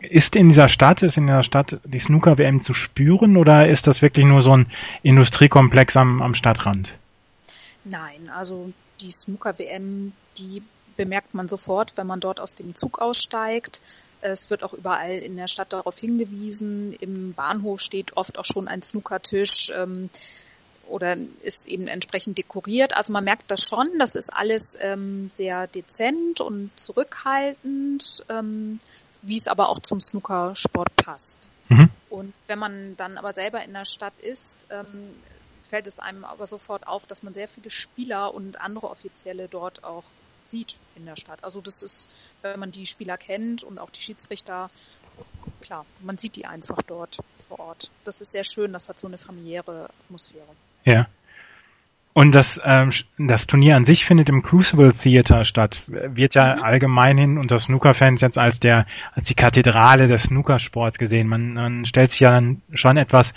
Ist 0.00 0.36
in 0.36 0.48
dieser 0.48 0.68
Stadt, 0.68 1.02
ist 1.02 1.16
in 1.16 1.26
der 1.26 1.42
Stadt 1.42 1.80
die 1.84 1.98
Snooker-WM 1.98 2.60
zu 2.60 2.72
spüren 2.72 3.36
oder 3.36 3.68
ist 3.68 3.86
das 3.86 4.00
wirklich 4.00 4.24
nur 4.24 4.40
so 4.40 4.52
ein 4.56 4.66
Industriekomplex 5.02 5.96
am, 5.96 6.22
am 6.22 6.34
Stadtrand? 6.34 6.94
Nein, 7.84 8.30
also 8.32 8.72
die 9.00 9.10
Snooker-WM, 9.10 10.12
die 10.38 10.62
bemerkt 10.96 11.34
man 11.34 11.48
sofort, 11.48 11.96
wenn 11.96 12.06
man 12.06 12.20
dort 12.20 12.38
aus 12.38 12.54
dem 12.54 12.74
Zug 12.74 13.00
aussteigt. 13.00 13.80
Es 14.20 14.50
wird 14.50 14.62
auch 14.62 14.72
überall 14.72 15.18
in 15.18 15.36
der 15.36 15.48
Stadt 15.48 15.72
darauf 15.72 15.98
hingewiesen. 15.98 16.92
Im 16.92 17.32
Bahnhof 17.34 17.80
steht 17.80 18.16
oft 18.16 18.38
auch 18.38 18.44
schon 18.44 18.68
ein 18.68 18.82
Snookertisch 18.82 19.72
ähm, 19.76 20.10
oder 20.86 21.16
ist 21.42 21.66
eben 21.66 21.88
entsprechend 21.88 22.38
dekoriert. 22.38 22.96
Also 22.96 23.12
man 23.12 23.24
merkt 23.24 23.50
das 23.50 23.66
schon. 23.66 23.88
Das 23.98 24.14
ist 24.14 24.32
alles 24.32 24.76
ähm, 24.80 25.28
sehr 25.28 25.66
dezent 25.66 26.40
und 26.40 26.70
zurückhaltend, 26.76 28.24
ähm, 28.28 28.78
wie 29.22 29.36
es 29.36 29.48
aber 29.48 29.68
auch 29.68 29.78
zum 29.78 30.00
Snookersport 30.00 30.94
passt. 30.96 31.50
Mhm. 31.68 31.90
Und 32.10 32.34
wenn 32.46 32.58
man 32.58 32.96
dann 32.96 33.16
aber 33.16 33.32
selber 33.32 33.64
in 33.64 33.72
der 33.72 33.84
Stadt 33.84 34.18
ist, 34.20 34.66
ähm, 34.70 35.14
fällt 35.62 35.86
es 35.86 35.98
einem 35.98 36.24
aber 36.24 36.44
sofort 36.44 36.86
auf, 36.86 37.06
dass 37.06 37.22
man 37.22 37.32
sehr 37.32 37.48
viele 37.48 37.70
Spieler 37.70 38.34
und 38.34 38.60
andere 38.60 38.90
Offizielle 38.90 39.48
dort 39.48 39.84
auch 39.84 40.04
sieht 40.44 40.76
in 40.96 41.06
der 41.06 41.16
Stadt. 41.16 41.42
Also 41.44 41.60
das 41.60 41.82
ist, 41.82 42.08
wenn 42.42 42.58
man 42.58 42.70
die 42.70 42.84
Spieler 42.84 43.16
kennt 43.16 43.62
und 43.62 43.78
auch 43.78 43.90
die 43.90 44.00
Schiedsrichter, 44.00 44.70
klar, 45.60 45.86
man 46.00 46.18
sieht 46.18 46.36
die 46.36 46.46
einfach 46.46 46.82
dort 46.82 47.18
vor 47.38 47.60
Ort. 47.60 47.90
Das 48.04 48.20
ist 48.20 48.32
sehr 48.32 48.44
schön, 48.44 48.72
das 48.72 48.88
hat 48.88 48.98
so 48.98 49.06
eine 49.06 49.18
familiäre 49.18 49.88
Atmosphäre. 50.04 50.54
Ja. 50.84 51.06
Und 52.14 52.32
das, 52.32 52.60
ähm, 52.62 52.92
das 53.16 53.46
Turnier 53.46 53.76
an 53.76 53.86
sich 53.86 54.04
findet 54.04 54.28
im 54.28 54.42
Crucible 54.42 54.92
Theater 54.92 55.44
statt. 55.46 55.82
Wird 55.86 56.34
ja 56.34 56.56
mhm. 56.56 56.62
allgemein 56.62 57.16
hin 57.16 57.38
unter 57.38 57.58
Snooker-Fans 57.58 58.20
jetzt 58.20 58.38
als 58.38 58.60
der, 58.60 58.86
als 59.14 59.26
die 59.26 59.34
Kathedrale 59.34 60.08
des 60.08 60.24
Snookersports 60.24 60.98
gesehen. 60.98 61.26
Man, 61.26 61.54
man 61.54 61.86
stellt 61.86 62.10
sich 62.10 62.20
ja 62.20 62.30
dann 62.30 62.60
schon 62.74 62.98
etwas 62.98 63.32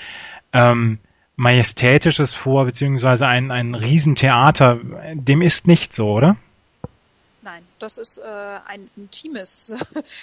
ähm, 0.51 0.99
Majestätisches 1.37 2.33
vor, 2.33 2.65
beziehungsweise 2.65 3.27
ein, 3.27 3.51
ein 3.51 3.75
Riesentheater. 3.75 4.79
Dem 5.13 5.41
ist 5.41 5.67
nicht 5.67 5.93
so, 5.93 6.11
oder? 6.11 6.35
Nein, 7.41 7.63
das 7.79 7.97
ist 7.97 8.17
äh, 8.17 8.59
ein 8.65 8.89
intimes 8.97 9.73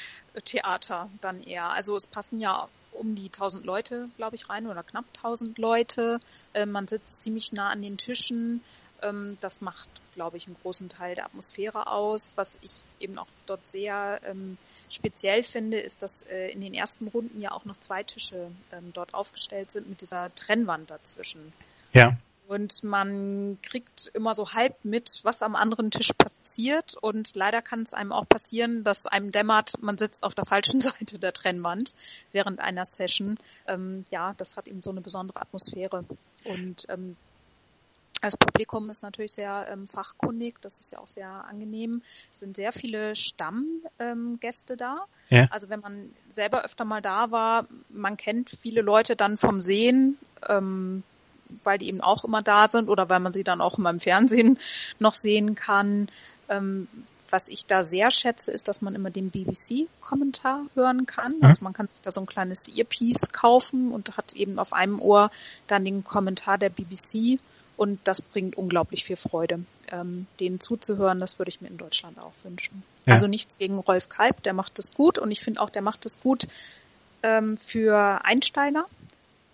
Theater 0.44 1.08
dann 1.20 1.42
eher. 1.42 1.70
Also 1.70 1.96
es 1.96 2.06
passen 2.06 2.38
ja 2.38 2.68
um 2.92 3.14
die 3.14 3.26
1000 3.26 3.64
Leute, 3.64 4.08
glaube 4.16 4.36
ich, 4.36 4.48
rein 4.48 4.66
oder 4.66 4.82
knapp 4.82 5.06
1000 5.16 5.58
Leute. 5.58 6.20
Äh, 6.52 6.66
man 6.66 6.88
sitzt 6.88 7.20
ziemlich 7.22 7.52
nah 7.52 7.70
an 7.70 7.82
den 7.82 7.96
Tischen. 7.96 8.62
Ähm, 9.02 9.36
das 9.40 9.60
macht, 9.60 9.90
glaube 10.12 10.36
ich, 10.36 10.46
einen 10.46 10.56
großen 10.62 10.88
Teil 10.88 11.14
der 11.14 11.26
Atmosphäre 11.26 11.88
aus. 11.88 12.36
Was 12.36 12.58
ich 12.62 12.72
eben 13.00 13.18
auch 13.18 13.26
dort 13.46 13.66
sehr 13.66 14.20
ähm, 14.24 14.56
speziell 14.88 15.42
finde, 15.42 15.78
ist, 15.78 16.02
dass 16.02 16.22
äh, 16.24 16.48
in 16.48 16.60
den 16.60 16.74
ersten 16.74 17.08
Runden 17.08 17.40
ja 17.40 17.52
auch 17.52 17.64
noch 17.64 17.76
zwei 17.76 18.02
Tische 18.02 18.50
ähm, 18.72 18.92
dort 18.92 19.14
aufgestellt 19.14 19.70
sind 19.70 19.88
mit 19.88 20.00
dieser 20.00 20.34
Trennwand 20.34 20.90
dazwischen. 20.90 21.52
Ja. 21.92 22.16
Und 22.52 22.84
man 22.84 23.56
kriegt 23.62 24.08
immer 24.12 24.34
so 24.34 24.52
halb 24.52 24.84
mit, 24.84 25.20
was 25.22 25.42
am 25.42 25.56
anderen 25.56 25.90
Tisch 25.90 26.12
passiert. 26.12 26.96
Und 27.00 27.34
leider 27.34 27.62
kann 27.62 27.80
es 27.80 27.94
einem 27.94 28.12
auch 28.12 28.28
passieren, 28.28 28.84
dass 28.84 29.06
einem 29.06 29.32
dämmert, 29.32 29.82
man 29.82 29.96
sitzt 29.96 30.22
auf 30.22 30.34
der 30.34 30.44
falschen 30.44 30.78
Seite 30.82 31.18
der 31.18 31.32
Trennwand 31.32 31.94
während 32.30 32.60
einer 32.60 32.84
Session. 32.84 33.36
Ähm, 33.66 34.04
ja, 34.10 34.34
das 34.36 34.58
hat 34.58 34.68
eben 34.68 34.82
so 34.82 34.90
eine 34.90 35.00
besondere 35.00 35.40
Atmosphäre. 35.40 36.04
Und 36.44 36.84
ähm, 36.90 37.16
das 38.20 38.36
Publikum 38.36 38.90
ist 38.90 39.02
natürlich 39.02 39.32
sehr 39.32 39.66
ähm, 39.70 39.86
fachkundig, 39.86 40.60
das 40.60 40.78
ist 40.78 40.92
ja 40.92 40.98
auch 40.98 41.08
sehr 41.08 41.28
angenehm. 41.28 42.02
Es 42.30 42.40
sind 42.40 42.54
sehr 42.54 42.72
viele 42.72 43.16
Stammgäste 43.16 44.74
ähm, 44.74 44.78
da. 44.78 45.06
Ja. 45.30 45.48
Also 45.50 45.70
wenn 45.70 45.80
man 45.80 46.10
selber 46.28 46.66
öfter 46.66 46.84
mal 46.84 47.00
da 47.00 47.30
war, 47.30 47.66
man 47.88 48.18
kennt 48.18 48.50
viele 48.50 48.82
Leute 48.82 49.16
dann 49.16 49.38
vom 49.38 49.62
Sehen. 49.62 50.18
Ähm, 50.50 51.02
weil 51.64 51.78
die 51.78 51.88
eben 51.88 52.00
auch 52.00 52.24
immer 52.24 52.42
da 52.42 52.66
sind 52.66 52.88
oder 52.88 53.08
weil 53.08 53.20
man 53.20 53.32
sie 53.32 53.44
dann 53.44 53.60
auch 53.60 53.78
immer 53.78 53.90
im 53.90 54.00
Fernsehen 54.00 54.58
noch 54.98 55.14
sehen 55.14 55.54
kann. 55.54 56.08
Ähm, 56.48 56.88
was 57.32 57.48
ich 57.48 57.66
da 57.66 57.82
sehr 57.82 58.10
schätze, 58.10 58.52
ist, 58.52 58.68
dass 58.68 58.82
man 58.82 58.94
immer 58.94 59.10
den 59.10 59.30
BBC-Kommentar 59.30 60.66
hören 60.74 61.06
kann. 61.06 61.32
Mhm. 61.38 61.44
Also 61.44 61.64
man 61.64 61.72
kann 61.72 61.88
sich 61.88 62.02
da 62.02 62.10
so 62.10 62.20
ein 62.20 62.26
kleines 62.26 62.76
Earpiece 62.76 63.32
kaufen 63.32 63.90
und 63.90 64.16
hat 64.16 64.34
eben 64.34 64.58
auf 64.58 64.72
einem 64.72 65.00
Ohr 65.00 65.30
dann 65.66 65.84
den 65.84 66.04
Kommentar 66.04 66.58
der 66.58 66.68
BBC 66.68 67.38
und 67.76 67.98
das 68.04 68.22
bringt 68.22 68.56
unglaublich 68.56 69.04
viel 69.04 69.16
Freude. 69.16 69.64
Ähm, 69.90 70.26
denen 70.40 70.60
zuzuhören, 70.60 71.20
das 71.20 71.38
würde 71.38 71.48
ich 71.48 71.60
mir 71.60 71.68
in 71.68 71.78
Deutschland 71.78 72.18
auch 72.18 72.32
wünschen. 72.44 72.82
Ja. 73.06 73.14
Also 73.14 73.26
nichts 73.26 73.58
gegen 73.58 73.78
Rolf 73.78 74.08
Kalb, 74.08 74.42
der 74.42 74.52
macht 74.52 74.78
das 74.78 74.92
gut 74.92 75.18
und 75.18 75.30
ich 75.30 75.40
finde 75.40 75.60
auch, 75.60 75.70
der 75.70 75.82
macht 75.82 76.04
das 76.04 76.20
gut 76.20 76.46
ähm, 77.22 77.56
für 77.56 78.24
Einsteiger 78.24 78.86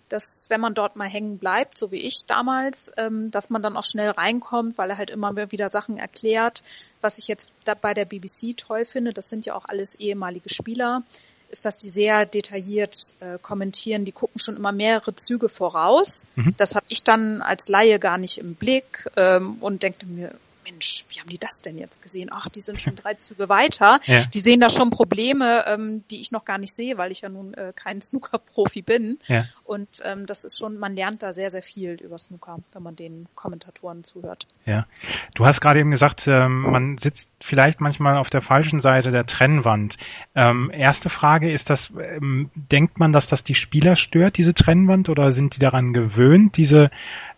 dass 0.09 0.47
wenn 0.49 0.59
man 0.59 0.73
dort 0.73 0.95
mal 0.95 1.07
hängen 1.07 1.37
bleibt, 1.37 1.77
so 1.77 1.91
wie 1.91 2.01
ich 2.01 2.25
damals, 2.25 2.91
ähm, 2.97 3.31
dass 3.31 3.49
man 3.49 3.61
dann 3.61 3.77
auch 3.77 3.85
schnell 3.85 4.09
reinkommt, 4.09 4.77
weil 4.77 4.89
er 4.89 4.97
halt 4.97 5.09
immer 5.09 5.35
wieder 5.51 5.69
Sachen 5.69 5.97
erklärt. 5.97 6.61
Was 7.01 7.17
ich 7.17 7.27
jetzt 7.27 7.53
bei 7.81 7.93
der 7.93 8.05
BBC 8.05 8.57
toll 8.57 8.85
finde, 8.85 9.13
das 9.13 9.29
sind 9.29 9.45
ja 9.45 9.55
auch 9.55 9.65
alles 9.65 9.95
ehemalige 9.95 10.49
Spieler, 10.49 11.03
ist, 11.49 11.65
dass 11.65 11.77
die 11.77 11.89
sehr 11.89 12.25
detailliert 12.25 13.13
äh, 13.19 13.37
kommentieren. 13.41 14.05
Die 14.05 14.11
gucken 14.11 14.39
schon 14.39 14.55
immer 14.55 14.71
mehrere 14.71 15.15
Züge 15.15 15.49
voraus. 15.49 16.25
Mhm. 16.35 16.53
Das 16.57 16.75
habe 16.75 16.85
ich 16.89 17.03
dann 17.03 17.41
als 17.41 17.69
Laie 17.69 17.99
gar 17.99 18.17
nicht 18.17 18.37
im 18.37 18.55
Blick 18.55 19.09
ähm, 19.17 19.57
und 19.61 19.83
denke 19.83 20.05
mir, 20.05 20.33
Mensch, 20.69 21.05
wie 21.09 21.19
haben 21.19 21.29
die 21.29 21.37
das 21.37 21.61
denn 21.61 21.77
jetzt 21.77 22.01
gesehen? 22.01 22.29
Ach, 22.31 22.49
die 22.49 22.61
sind 22.61 22.81
schon 22.81 22.95
drei 22.95 23.13
Züge 23.15 23.49
weiter. 23.49 23.99
Ja. 24.05 24.23
Die 24.33 24.39
sehen 24.39 24.59
da 24.59 24.69
schon 24.69 24.89
Probleme, 24.89 25.65
ähm, 25.67 26.03
die 26.11 26.21
ich 26.21 26.31
noch 26.31 26.45
gar 26.45 26.57
nicht 26.57 26.75
sehe, 26.75 26.97
weil 26.97 27.11
ich 27.11 27.21
ja 27.21 27.29
nun 27.29 27.53
äh, 27.53 27.73
kein 27.75 28.01
Snooker-Profi 28.01 28.81
bin. 28.81 29.19
Ja. 29.27 29.45
Und 29.63 29.89
ähm, 30.03 30.25
das 30.25 30.43
ist 30.43 30.59
schon, 30.59 30.77
man 30.77 30.95
lernt 30.95 31.23
da 31.23 31.33
sehr, 31.33 31.49
sehr 31.49 31.61
viel 31.61 31.93
über 32.01 32.17
Snooker, 32.17 32.59
wenn 32.73 32.83
man 32.83 32.95
den 32.95 33.25
Kommentatoren 33.35 34.03
zuhört. 34.03 34.47
Ja. 34.65 34.87
Du 35.35 35.45
hast 35.45 35.61
gerade 35.61 35.79
eben 35.79 35.91
gesagt, 35.91 36.27
ähm, 36.27 36.61
man 36.61 36.97
sitzt 36.97 37.29
vielleicht 37.39 37.81
manchmal 37.81 38.17
auf 38.17 38.29
der 38.29 38.41
falschen 38.41 38.81
Seite 38.81 39.11
der 39.11 39.25
Trennwand. 39.25 39.97
Ähm, 40.35 40.71
erste 40.73 41.09
Frage 41.09 41.51
ist 41.51 41.69
das, 41.69 41.91
ähm, 41.99 42.49
denkt 42.55 42.99
man, 42.99 43.13
dass 43.13 43.27
das 43.27 43.43
die 43.43 43.55
Spieler 43.55 43.95
stört, 43.95 44.37
diese 44.37 44.53
Trennwand, 44.53 45.09
oder 45.09 45.31
sind 45.31 45.55
die 45.55 45.59
daran 45.59 45.93
gewöhnt, 45.93 46.57
diese 46.57 46.91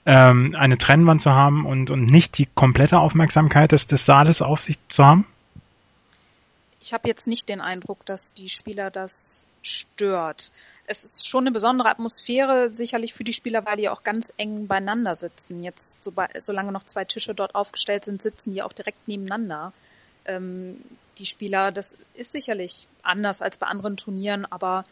ähm, 0.05 0.55
eine 0.57 0.77
Trennwand 0.77 1.21
zu 1.21 1.31
haben 1.31 1.65
und, 1.65 1.89
und 1.89 2.05
nicht 2.05 2.37
die 2.37 2.47
komplette 2.47 2.99
Aufmerksamkeit 2.99 3.71
des, 3.71 3.87
des 3.87 4.05
Saales 4.05 4.41
auf 4.41 4.61
sich 4.61 4.77
zu 4.89 5.05
haben? 5.05 5.25
Ich 6.81 6.93
habe 6.93 7.07
jetzt 7.07 7.27
nicht 7.27 7.47
den 7.47 7.61
Eindruck, 7.61 8.05
dass 8.07 8.33
die 8.33 8.49
Spieler 8.49 8.89
das 8.89 9.47
stört. 9.61 10.51
Es 10.87 11.03
ist 11.03 11.27
schon 11.27 11.43
eine 11.43 11.51
besondere 11.51 11.89
Atmosphäre, 11.89 12.71
sicherlich 12.71 13.13
für 13.13 13.23
die 13.23 13.33
Spieler, 13.33 13.65
weil 13.67 13.77
die 13.77 13.87
auch 13.87 14.03
ganz 14.03 14.33
eng 14.37 14.65
beieinander 14.65 15.13
sitzen. 15.13 15.63
Jetzt, 15.63 16.01
so, 16.01 16.11
solange 16.39 16.71
noch 16.71 16.83
zwei 16.83 17.05
Tische 17.05 17.35
dort 17.35 17.53
aufgestellt 17.53 18.05
sind, 18.05 18.21
sitzen 18.21 18.53
die 18.55 18.63
auch 18.63 18.73
direkt 18.73 19.07
nebeneinander. 19.07 19.73
Ähm, 20.25 20.83
die 21.19 21.27
Spieler, 21.27 21.71
das 21.71 21.97
ist 22.15 22.31
sicherlich 22.31 22.87
anders 23.03 23.43
als 23.43 23.59
bei 23.59 23.67
anderen 23.67 23.95
Turnieren, 23.95 24.47
aber 24.49 24.83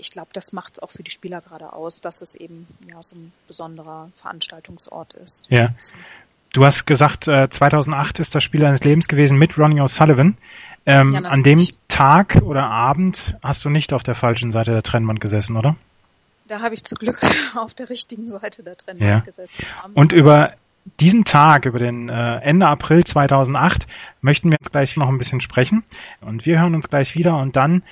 ich 0.00 0.10
glaube, 0.10 0.30
das 0.32 0.52
macht 0.52 0.74
es 0.74 0.78
auch 0.80 0.90
für 0.90 1.02
die 1.02 1.10
Spieler 1.10 1.40
gerade 1.40 1.72
aus, 1.72 2.00
dass 2.00 2.22
es 2.22 2.34
eben 2.34 2.66
ja 2.90 3.02
so 3.02 3.16
ein 3.16 3.32
besonderer 3.46 4.10
Veranstaltungsort 4.14 5.14
ist. 5.14 5.46
Ja. 5.50 5.74
Du 6.52 6.64
hast 6.64 6.86
gesagt, 6.86 7.24
2008 7.24 8.18
äh, 8.18 8.22
ist 8.22 8.34
das 8.34 8.42
Spiel 8.42 8.60
deines 8.60 8.82
Lebens 8.82 9.06
gewesen 9.06 9.38
mit 9.38 9.56
Ronnie 9.56 9.80
O'Sullivan. 9.80 10.34
Ähm, 10.86 11.12
ja, 11.12 11.20
an 11.20 11.42
dem 11.42 11.64
Tag 11.88 12.40
oder 12.42 12.64
Abend 12.64 13.36
hast 13.42 13.64
du 13.64 13.68
nicht 13.68 13.92
auf 13.92 14.02
der 14.02 14.14
falschen 14.14 14.50
Seite 14.50 14.72
der 14.72 14.82
Trennwand 14.82 15.20
gesessen, 15.20 15.56
oder? 15.56 15.76
Da 16.48 16.62
habe 16.62 16.74
ich 16.74 16.82
zu 16.82 16.96
Glück 16.96 17.20
auf 17.56 17.74
der 17.74 17.90
richtigen 17.90 18.28
Seite 18.28 18.64
der 18.64 18.76
Trennwand 18.76 19.08
ja. 19.08 19.20
gesessen. 19.20 19.64
Und 19.94 20.12
über 20.12 20.48
diesen 20.98 21.24
Tag, 21.24 21.66
über 21.66 21.78
den 21.78 22.08
äh, 22.08 22.38
Ende 22.38 22.66
April 22.66 23.04
2008, 23.04 23.86
möchten 24.22 24.50
wir 24.50 24.58
uns 24.58 24.72
gleich 24.72 24.96
noch 24.96 25.08
ein 25.08 25.18
bisschen 25.18 25.40
sprechen. 25.40 25.84
Und 26.20 26.46
wir 26.46 26.58
hören 26.60 26.74
uns 26.74 26.88
gleich 26.88 27.14
wieder 27.14 27.36
und 27.36 27.56
dann 27.56 27.82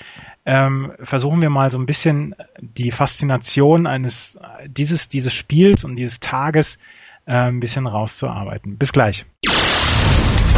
ähm, 0.48 0.92
versuchen 1.02 1.42
wir 1.42 1.50
mal 1.50 1.70
so 1.70 1.78
ein 1.78 1.84
bisschen 1.84 2.34
die 2.58 2.90
Faszination 2.90 3.86
eines 3.86 4.38
dieses 4.66 5.10
dieses 5.10 5.34
Spiels 5.34 5.84
und 5.84 5.96
dieses 5.96 6.20
Tages 6.20 6.78
äh, 7.26 7.34
ein 7.34 7.60
bisschen 7.60 7.86
rauszuarbeiten. 7.86 8.78
Bis 8.78 8.92
gleich. 8.92 9.26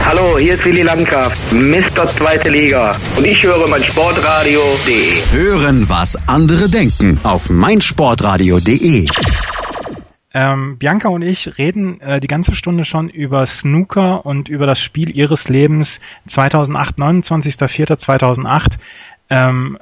Hallo, 0.05 0.39
hier 0.39 0.55
ist 0.55 0.65
Willi 0.65 0.83
Landgraf, 0.83 1.37
Mr. 1.53 2.07
Zweite 2.07 2.51
Liga. 2.51 2.93
Und 3.17 3.27
ich 3.27 3.43
höre 3.43 3.69
mein 3.69 3.83
Sportradio.de. 3.83 5.33
Hören, 5.33 5.89
was 5.89 6.17
andere 6.29 6.69
denken 6.69 7.19
auf 7.25 7.51
meinsportradio.de. 7.51 9.05
Ähm, 10.33 10.79
Bianca 10.79 11.09
und 11.09 11.23
ich 11.23 11.59
reden 11.59 12.01
äh, 12.01 12.21
die 12.21 12.29
ganze 12.29 12.55
Stunde 12.55 12.85
schon 12.85 13.09
über 13.09 13.45
Snooker 13.47 14.25
und 14.25 14.49
über 14.49 14.65
das 14.65 14.81
Spiel 14.81 15.11
ihres 15.11 15.49
Lebens 15.49 16.01
2008, 16.29 16.99
29.04.2008 16.99 18.79
ähm, 19.31 19.79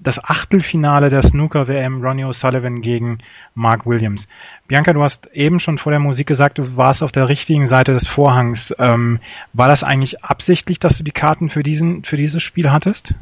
das 0.00 0.22
Achtelfinale 0.22 1.10
der 1.10 1.22
Snooker-WM 1.22 2.02
Ronnie 2.02 2.24
O'Sullivan 2.24 2.80
gegen 2.80 3.18
Mark 3.54 3.86
Williams. 3.86 4.28
Bianca, 4.66 4.94
du 4.94 5.02
hast 5.02 5.26
eben 5.34 5.60
schon 5.60 5.76
vor 5.76 5.92
der 5.92 6.00
Musik 6.00 6.26
gesagt, 6.26 6.56
du 6.58 6.76
warst 6.76 7.02
auf 7.02 7.12
der 7.12 7.28
richtigen 7.28 7.66
Seite 7.66 7.92
des 7.92 8.06
Vorhangs. 8.06 8.74
Ähm, 8.78 9.20
war 9.52 9.68
das 9.68 9.84
eigentlich 9.84 10.24
absichtlich, 10.24 10.78
dass 10.78 10.96
du 10.96 11.04
die 11.04 11.10
Karten 11.10 11.50
für 11.50 11.62
diesen, 11.62 12.02
für 12.04 12.16
dieses 12.16 12.42
Spiel 12.42 12.70
hattest? 12.70 13.14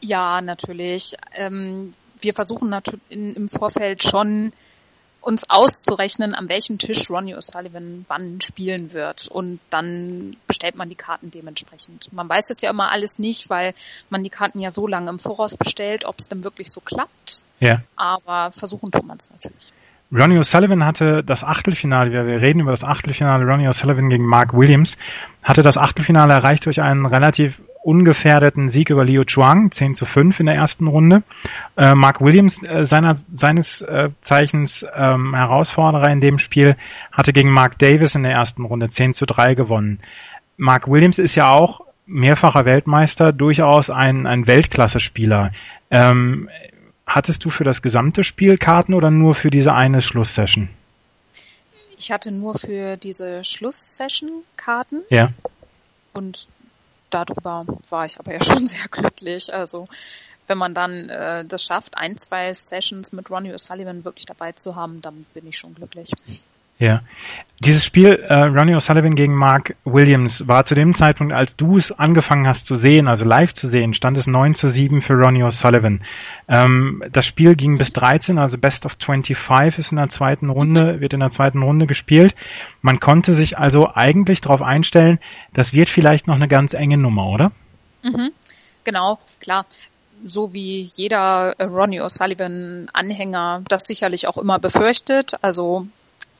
Ja, 0.00 0.40
natürlich. 0.40 1.14
Ähm, 1.36 1.92
wir 2.22 2.32
versuchen 2.32 2.70
natürlich 2.70 3.36
im 3.36 3.48
Vorfeld 3.48 4.02
schon 4.02 4.52
uns 5.20 5.50
auszurechnen, 5.50 6.34
an 6.34 6.48
welchem 6.48 6.78
Tisch 6.78 7.10
Ronnie 7.10 7.34
O'Sullivan 7.34 8.04
wann 8.08 8.40
spielen 8.40 8.92
wird. 8.92 9.28
Und 9.28 9.60
dann 9.70 10.36
bestellt 10.46 10.76
man 10.76 10.88
die 10.88 10.94
Karten 10.94 11.30
dementsprechend. 11.30 12.12
Man 12.12 12.28
weiß 12.28 12.50
es 12.50 12.60
ja 12.60 12.70
immer 12.70 12.90
alles 12.90 13.18
nicht, 13.18 13.50
weil 13.50 13.74
man 14.10 14.24
die 14.24 14.30
Karten 14.30 14.60
ja 14.60 14.70
so 14.70 14.86
lange 14.86 15.10
im 15.10 15.18
Voraus 15.18 15.56
bestellt, 15.56 16.04
ob 16.04 16.18
es 16.18 16.28
dann 16.28 16.44
wirklich 16.44 16.70
so 16.70 16.80
klappt. 16.80 17.42
Ja. 17.60 17.82
Aber 17.96 18.52
versuchen 18.52 18.90
tut 18.90 19.04
man 19.04 19.18
es 19.18 19.30
natürlich. 19.30 19.72
Ronnie 20.10 20.38
O'Sullivan 20.38 20.84
hatte 20.84 21.22
das 21.22 21.44
Achtelfinale, 21.44 22.10
wir 22.10 22.40
reden 22.40 22.60
über 22.60 22.70
das 22.70 22.82
Achtelfinale 22.82 23.44
Ronnie 23.44 23.68
O'Sullivan 23.68 24.08
gegen 24.08 24.24
Mark 24.24 24.54
Williams, 24.54 24.96
hatte 25.42 25.62
das 25.62 25.76
Achtelfinale 25.76 26.32
erreicht 26.32 26.64
durch 26.64 26.80
einen 26.80 27.04
relativ 27.04 27.60
ungefährdeten 27.82 28.68
Sieg 28.68 28.90
über 28.90 29.04
Liu 29.04 29.24
Chuang, 29.24 29.70
10 29.70 29.94
zu 29.94 30.06
5 30.06 30.40
in 30.40 30.46
der 30.46 30.54
ersten 30.54 30.86
Runde. 30.86 31.22
Äh, 31.76 31.94
Mark 31.94 32.20
Williams, 32.20 32.62
äh, 32.62 32.84
seiner, 32.84 33.16
seines 33.32 33.82
äh, 33.82 34.10
Zeichens 34.20 34.86
ähm, 34.94 35.34
Herausforderer 35.34 36.10
in 36.10 36.20
dem 36.20 36.38
Spiel, 36.38 36.76
hatte 37.12 37.32
gegen 37.32 37.50
Mark 37.50 37.78
Davis 37.78 38.14
in 38.14 38.22
der 38.22 38.32
ersten 38.32 38.64
Runde 38.64 38.88
10 38.88 39.14
zu 39.14 39.26
3 39.26 39.54
gewonnen. 39.54 40.00
Mark 40.56 40.88
Williams 40.88 41.18
ist 41.18 41.34
ja 41.34 41.50
auch 41.50 41.80
mehrfacher 42.06 42.64
Weltmeister, 42.64 43.32
durchaus 43.32 43.90
ein, 43.90 44.26
ein 44.26 44.46
Weltklasse-Spieler. 44.46 45.52
Ähm, 45.90 46.48
hattest 47.08 47.44
du 47.44 47.50
für 47.50 47.64
das 47.64 47.82
gesamte 47.82 48.22
Spiel 48.22 48.58
Karten 48.58 48.94
oder 48.94 49.10
nur 49.10 49.34
für 49.34 49.50
diese 49.50 49.74
eine 49.74 50.02
Schlusssession? 50.02 50.68
Ich 51.96 52.12
hatte 52.12 52.30
nur 52.30 52.54
für 52.54 52.96
diese 52.96 53.42
Schlusssession 53.42 54.44
Karten. 54.56 55.02
Ja. 55.10 55.32
Und 56.12 56.48
darüber 57.10 57.64
war 57.88 58.06
ich 58.06 58.18
aber 58.20 58.32
ja 58.32 58.40
schon 58.44 58.64
sehr 58.64 58.86
glücklich. 58.88 59.52
Also 59.52 59.88
wenn 60.46 60.58
man 60.58 60.74
dann 60.74 61.08
äh, 61.08 61.44
das 61.44 61.64
schafft, 61.64 61.96
ein, 61.96 62.16
zwei 62.16 62.52
Sessions 62.52 63.12
mit 63.12 63.30
Ronnie 63.30 63.52
O'Sullivan 63.52 64.04
wirklich 64.04 64.26
dabei 64.26 64.52
zu 64.52 64.76
haben, 64.76 65.00
dann 65.02 65.26
bin 65.34 65.46
ich 65.46 65.58
schon 65.58 65.74
glücklich. 65.74 66.12
Ja. 66.78 67.00
Dieses 67.60 67.84
Spiel 67.84 68.24
äh, 68.28 68.34
Ronnie 68.34 68.76
O'Sullivan 68.76 69.16
gegen 69.16 69.34
Mark 69.34 69.74
Williams 69.84 70.46
war 70.46 70.64
zu 70.64 70.76
dem 70.76 70.94
Zeitpunkt, 70.94 71.32
als 71.32 71.56
du 71.56 71.76
es 71.76 71.90
angefangen 71.90 72.46
hast 72.46 72.66
zu 72.66 72.76
sehen, 72.76 73.08
also 73.08 73.24
live 73.24 73.52
zu 73.52 73.66
sehen, 73.66 73.94
stand 73.94 74.16
es 74.16 74.28
9 74.28 74.54
zu 74.54 74.68
7 74.68 75.02
für 75.02 75.14
Ronnie 75.14 75.42
O'Sullivan. 75.42 75.98
Ähm, 76.46 77.02
das 77.10 77.26
Spiel 77.26 77.56
ging 77.56 77.76
bis 77.76 77.92
13, 77.92 78.38
also 78.38 78.58
Best 78.58 78.86
of 78.86 78.96
25 79.00 79.76
ist 79.76 79.90
in 79.90 79.96
der 79.96 80.08
zweiten 80.08 80.50
Runde, 80.50 80.94
mhm. 80.94 81.00
wird 81.00 81.14
in 81.14 81.20
der 81.20 81.32
zweiten 81.32 81.60
Runde 81.60 81.88
gespielt. 81.88 82.36
Man 82.80 83.00
konnte 83.00 83.34
sich 83.34 83.58
also 83.58 83.90
eigentlich 83.92 84.40
darauf 84.40 84.62
einstellen, 84.62 85.18
das 85.52 85.72
wird 85.72 85.88
vielleicht 85.88 86.28
noch 86.28 86.36
eine 86.36 86.46
ganz 86.46 86.74
enge 86.74 86.96
Nummer, 86.96 87.26
oder? 87.26 87.50
Mhm. 88.04 88.30
Genau, 88.84 89.18
klar 89.40 89.66
so 90.24 90.52
wie 90.52 90.82
jeder 90.96 91.54
Ronnie 91.60 92.00
O'Sullivan 92.00 92.88
Anhänger 92.92 93.62
das 93.68 93.82
sicherlich 93.84 94.26
auch 94.26 94.36
immer 94.36 94.58
befürchtet. 94.58 95.34
Also 95.42 95.86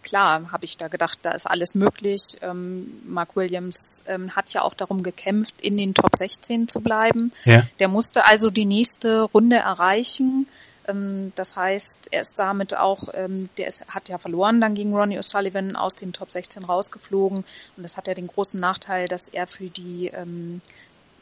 klar 0.03 0.51
habe 0.53 0.65
ich 0.65 0.77
da 0.77 0.89
gedacht, 0.89 1.19
da 1.23 1.33
ist 1.33 1.47
alles 1.47 1.75
möglich. 1.75 2.39
Ähm, 2.43 3.01
Mark 3.07 3.37
Williams 3.37 4.05
ähm, 4.07 4.35
hat 4.35 4.53
ja 4.53 4.63
auch 4.63 4.75
darum 4.75 5.03
gekämpft, 5.03 5.61
in 5.61 5.77
den 5.77 5.95
Top 5.95 6.17
16 6.17 6.69
zu 6.69 6.81
bleiben. 6.81 7.33
Ja. 7.45 7.63
Der 7.79 7.89
musste 7.89 8.25
also 8.25 8.51
die 8.51 8.65
nächste 8.65 9.23
Runde 9.23 9.57
erreichen. 9.57 10.47
Ähm, 10.89 11.33
das 11.35 11.57
heißt, 11.57 12.09
er 12.11 12.23
ist 12.23 12.39
damit 12.39 12.77
auch, 12.77 13.09
ähm, 13.15 13.49
der 13.59 13.69
ist, 13.69 13.87
hat 13.89 14.09
ja 14.09 14.19
verloren 14.19 14.61
dann 14.61 14.75
gegen 14.75 14.95
Ronnie 14.95 15.19
O'Sullivan 15.19 15.75
aus 15.75 15.95
dem 15.95 16.13
Top 16.13 16.31
16 16.31 16.65
rausgeflogen. 16.65 17.39
Und 17.39 17.83
das 17.83 17.97
hat 17.97 18.09
ja 18.09 18.15
den 18.15 18.27
großen 18.27 18.59
Nachteil, 18.59 19.07
dass 19.07 19.29
er 19.29 19.47
für 19.47 19.69
die 19.69 20.09
ähm, 20.09 20.61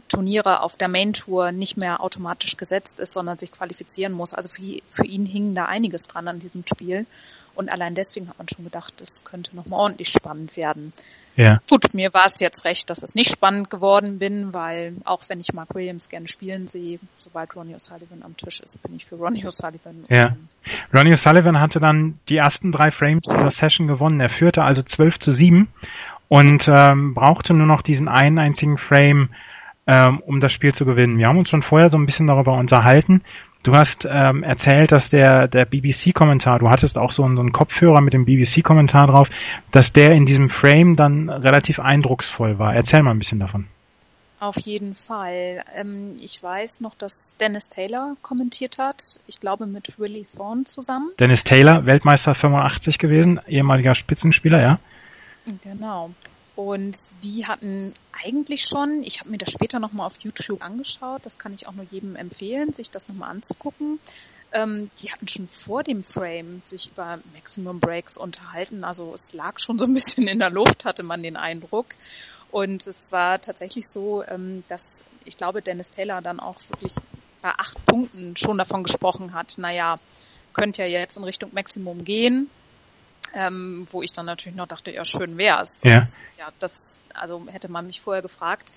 Turniere 0.09 0.63
auf 0.63 0.77
der 0.77 0.89
Main 0.89 1.13
Tour 1.13 1.53
nicht 1.53 1.77
mehr 1.77 2.01
automatisch 2.01 2.57
gesetzt 2.57 3.01
ist, 3.01 3.13
sondern 3.13 3.39
sich 3.39 3.53
qualifizieren 3.53 4.13
muss. 4.13 4.35
Also 4.35 4.49
für, 4.49 4.81
für 4.91 5.07
ihn 5.07 5.27
hing 5.27 5.55
da 5.55 5.67
einiges 5.67 6.09
dran 6.09 6.29
an 6.29 6.39
diesem 6.39 6.65
Spiel. 6.67 7.07
Und 7.55 7.71
allein 7.71 7.95
deswegen 7.95 8.29
hat 8.29 8.39
man 8.39 8.49
schon 8.49 8.65
gedacht, 8.65 9.01
es 9.01 9.25
könnte 9.25 9.57
nochmal 9.57 9.81
ordentlich 9.81 10.11
spannend 10.11 10.57
werden. 10.57 10.93
Ja. 11.37 11.61
Gut, 11.69 11.93
mir 11.95 12.13
war 12.15 12.27
es 12.27 12.41
jetzt 12.41 12.65
recht, 12.65 12.89
dass 12.89 13.03
es 13.03 13.15
nicht 13.15 13.31
spannend 13.31 13.69
geworden 13.71 14.19
bin, 14.19 14.55
weil 14.55 14.95
auch 15.05 15.23
wenn 15.29 15.41
ich 15.41 15.53
Mark 15.53 15.75
Williams 15.75 16.09
gerne 16.09 16.29
spielen 16.29 16.67
sehe, 16.67 16.99
sobald 17.15 17.55
Ronnie 17.57 17.75
O'Sullivan 17.75 18.23
am 18.23 18.37
Tisch 18.37 18.61
ist, 18.61 18.81
bin 18.83 18.97
ich 18.97 19.05
für 19.05 19.17
Ronnie 19.17 19.45
O'Sullivan. 19.45 20.05
Ja. 20.09 20.37
Ronnie 20.95 21.15
O'Sullivan 21.15 21.61
hatte 21.61 21.81
dann 21.81 22.19
die 22.29 22.37
ersten 22.37 22.73
drei 22.73 22.91
Frames 22.91 23.23
dieser 23.23 23.51
Session 23.51 23.87
gewonnen. 23.87 24.21
Er 24.21 24.31
führte 24.31 24.63
also 24.63 24.83
12 24.83 25.19
zu 25.19 25.33
7 25.33 25.69
und 26.29 26.69
ähm, 26.69 27.15
brauchte 27.15 27.55
nur 27.55 27.67
noch 27.67 27.83
diesen 27.83 28.09
einen 28.09 28.39
einzigen 28.39 28.79
Frame, 28.79 29.31
ähm, 29.87 30.21
um 30.21 30.41
das 30.41 30.53
Spiel 30.53 30.75
zu 30.75 30.85
gewinnen. 30.85 31.19
Wir 31.19 31.29
haben 31.29 31.39
uns 31.39 31.49
schon 31.49 31.63
vorher 31.63 31.91
so 31.91 31.97
ein 31.97 32.07
bisschen 32.07 32.27
darüber 32.27 32.55
unterhalten. 32.55 33.23
Du 33.63 33.75
hast 33.75 34.07
ähm, 34.09 34.43
erzählt, 34.43 34.93
dass 34.93 35.11
der, 35.11 35.49
der 35.49 35.65
BBC-Kommentar, 35.65 36.61
du 36.61 36.71
hattest 36.71 36.99
auch 36.99 37.11
so 37.11 37.25
einen, 37.25 37.37
so 37.37 37.43
einen 37.43 37.53
Kopfhörer 37.53 38.01
mit 38.01 38.13
dem 38.13 38.25
BBC-Kommentar 38.25 39.09
drauf, 39.09 39.29
dass 39.73 39.93
der 39.93 40.13
in 40.13 40.25
diesem 40.25 40.51
Frame 40.51 40.95
dann 40.95 41.29
relativ 41.29 41.81
eindrucksvoll 41.81 42.59
war. 42.59 42.75
Erzähl 42.75 43.03
mal 43.03 43.11
ein 43.11 43.19
bisschen 43.19 43.41
davon. 43.41 43.67
Auf 44.39 44.59
jeden 44.61 44.95
Fall. 44.95 45.65
Ähm, 45.75 46.17
ich 46.21 46.41
weiß 46.43 46.81
noch, 46.81 46.95
dass 46.95 47.35
Dennis 47.41 47.69
Taylor 47.69 48.17
kommentiert 48.23 48.79
hat. 48.79 49.19
Ich 49.27 49.41
glaube 49.41 49.67
mit 49.67 49.99
Willie 49.99 50.25
Thorne 50.25 50.65
zusammen. 50.65 51.11
Dennis 51.19 51.43
Taylor, 51.43 51.87
Weltmeister 51.87 52.35
85 52.35 52.99
gewesen, 52.99 53.41
ehemaliger 53.49 53.95
Spitzenspieler, 53.95 54.61
ja? 54.61 54.79
Genau. 55.65 56.11
Und 56.57 56.97
die 57.23 57.47
hatten 57.47 57.93
eigentlich 58.25 58.65
schon, 58.65 59.03
ich 59.05 59.21
habe 59.21 59.29
mir 59.29 59.37
das 59.37 59.53
später 59.53 59.79
nochmal 59.79 60.07
auf 60.07 60.19
YouTube 60.21 60.65
angeschaut, 60.65 61.27
das 61.27 61.39
kann 61.39 61.53
ich 61.53 61.69
auch 61.69 61.75
nur 61.75 61.85
jedem 61.85 62.17
empfehlen, 62.17 62.73
sich 62.73 62.91
das 62.91 63.09
nochmal 63.09 63.31
anzugucken. 63.31 64.01
Ähm, 64.53 64.89
die 65.03 65.13
hatten 65.13 65.29
schon 65.29 65.49
vor 65.49 65.83
dem 65.83 66.03
Frame 66.03 66.63
sich 66.65 66.89
über 66.89 67.19
Maximum 67.35 67.79
Breaks 67.79 68.17
unterhalten, 68.17 68.85
also 68.85 69.13
es 69.13 69.35
lag 69.35 69.59
schon 69.59 69.79
so 69.79 69.85
ein 69.85 69.93
bisschen 69.93 70.29
in 70.29 70.39
der 70.39 70.49
Luft, 70.49 70.87
hatte 70.87 71.03
man 71.03 71.23
den 71.23 71.37
Eindruck. 71.37 71.89
Und 72.51 72.87
es 72.87 73.13
war 73.13 73.39
tatsächlich 73.39 73.87
so, 73.87 74.25
ähm, 74.27 74.63
dass 74.69 75.03
ich 75.27 75.37
glaube, 75.37 75.61
Dennis 75.61 75.91
Taylor 75.91 76.23
dann 76.23 76.41
auch 76.41 76.57
wirklich 76.71 76.95
bei 77.43 77.51
acht 77.51 77.85
Punkten 77.85 78.35
schon 78.35 78.57
davon 78.57 78.83
gesprochen 78.83 79.35
hat, 79.35 79.59
naja, 79.59 79.99
könnte 80.55 80.83
ja 80.83 80.89
jetzt 80.89 81.19
in 81.19 81.25
Richtung 81.25 81.51
Maximum 81.53 82.03
gehen 82.03 82.49
ähm, 83.35 83.87
wo 83.91 84.03
ich 84.03 84.13
dann 84.13 84.27
natürlich 84.27 84.57
noch 84.57 84.67
dachte, 84.67 84.93
ja, 84.93 85.05
schön 85.05 85.37
wär's. 85.39 85.79
Das 85.81 85.93
ja. 85.93 86.21
Ist 86.21 86.39
ja 86.39 86.49
das, 86.59 86.99
also 87.15 87.47
hätte 87.51 87.71
man 87.71 87.87
mich 87.87 88.01
vorher 88.01 88.23
gefragt, 88.23 88.73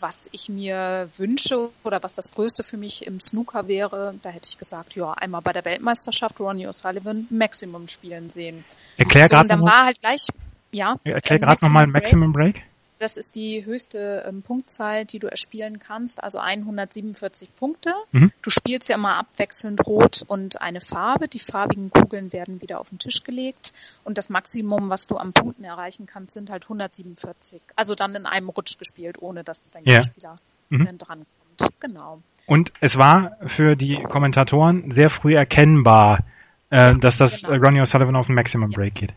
was 0.00 0.28
ich 0.32 0.48
mir 0.48 1.08
wünsche 1.16 1.68
oder 1.84 2.02
was 2.02 2.14
das 2.14 2.32
Größte 2.32 2.64
für 2.64 2.76
mich 2.76 3.06
im 3.06 3.20
Snooker 3.20 3.68
wäre, 3.68 4.14
da 4.22 4.30
hätte 4.30 4.48
ich 4.48 4.58
gesagt, 4.58 4.96
ja, 4.96 5.12
einmal 5.12 5.42
bei 5.42 5.52
der 5.52 5.64
Weltmeisterschaft 5.64 6.40
Ronnie 6.40 6.66
O'Sullivan 6.66 7.26
Maximum 7.30 7.88
spielen 7.88 8.30
sehen. 8.30 8.64
Erklär 8.96 9.26
so, 9.26 9.36
gerade 9.36 9.48
dann 9.48 9.62
war 9.62 9.84
halt 9.84 10.00
gleich, 10.00 10.28
ja. 10.72 10.96
Erklär 11.04 11.38
gerade 11.38 11.64
nochmal 11.64 11.86
Maximum 11.86 12.32
Break. 12.32 12.62
Das 13.02 13.16
ist 13.16 13.34
die 13.34 13.64
höchste 13.64 14.24
ähm, 14.28 14.42
Punktzahl, 14.42 15.04
die 15.04 15.18
du 15.18 15.26
erspielen 15.26 15.80
kannst, 15.80 16.22
also 16.22 16.38
147 16.38 17.52
Punkte. 17.56 17.92
Mhm. 18.12 18.30
Du 18.42 18.50
spielst 18.50 18.88
ja 18.88 18.94
immer 18.94 19.16
abwechselnd 19.16 19.84
Rot 19.88 20.24
und 20.28 20.62
eine 20.62 20.80
Farbe. 20.80 21.26
Die 21.26 21.40
farbigen 21.40 21.90
Kugeln 21.90 22.32
werden 22.32 22.62
wieder 22.62 22.78
auf 22.78 22.90
den 22.90 23.00
Tisch 23.00 23.24
gelegt 23.24 23.72
und 24.04 24.18
das 24.18 24.28
Maximum, 24.28 24.88
was 24.88 25.08
du 25.08 25.18
am 25.18 25.32
Punkten 25.32 25.64
erreichen 25.64 26.06
kannst, 26.06 26.34
sind 26.34 26.48
halt 26.48 26.62
147. 26.62 27.60
Also 27.74 27.96
dann 27.96 28.14
in 28.14 28.24
einem 28.24 28.50
Rutsch 28.50 28.78
gespielt, 28.78 29.20
ohne 29.20 29.42
dass 29.42 29.68
dein 29.70 29.84
ja. 29.84 30.00
Spieler 30.00 30.36
mhm. 30.70 30.96
dran 30.96 31.26
kommt. 31.58 31.72
Genau. 31.80 32.22
Und 32.46 32.72
es 32.80 32.98
war 32.98 33.36
für 33.46 33.74
die 33.74 34.00
Kommentatoren 34.04 34.92
sehr 34.92 35.10
früh 35.10 35.34
erkennbar, 35.34 36.20
äh, 36.70 36.94
dass 36.94 37.16
das 37.16 37.42
genau. 37.42 37.66
Ronnie 37.66 37.80
O'Sullivan 37.80 38.14
auf 38.14 38.26
den 38.26 38.36
Maximum 38.36 38.70
Break 38.70 38.94
geht 38.94 39.12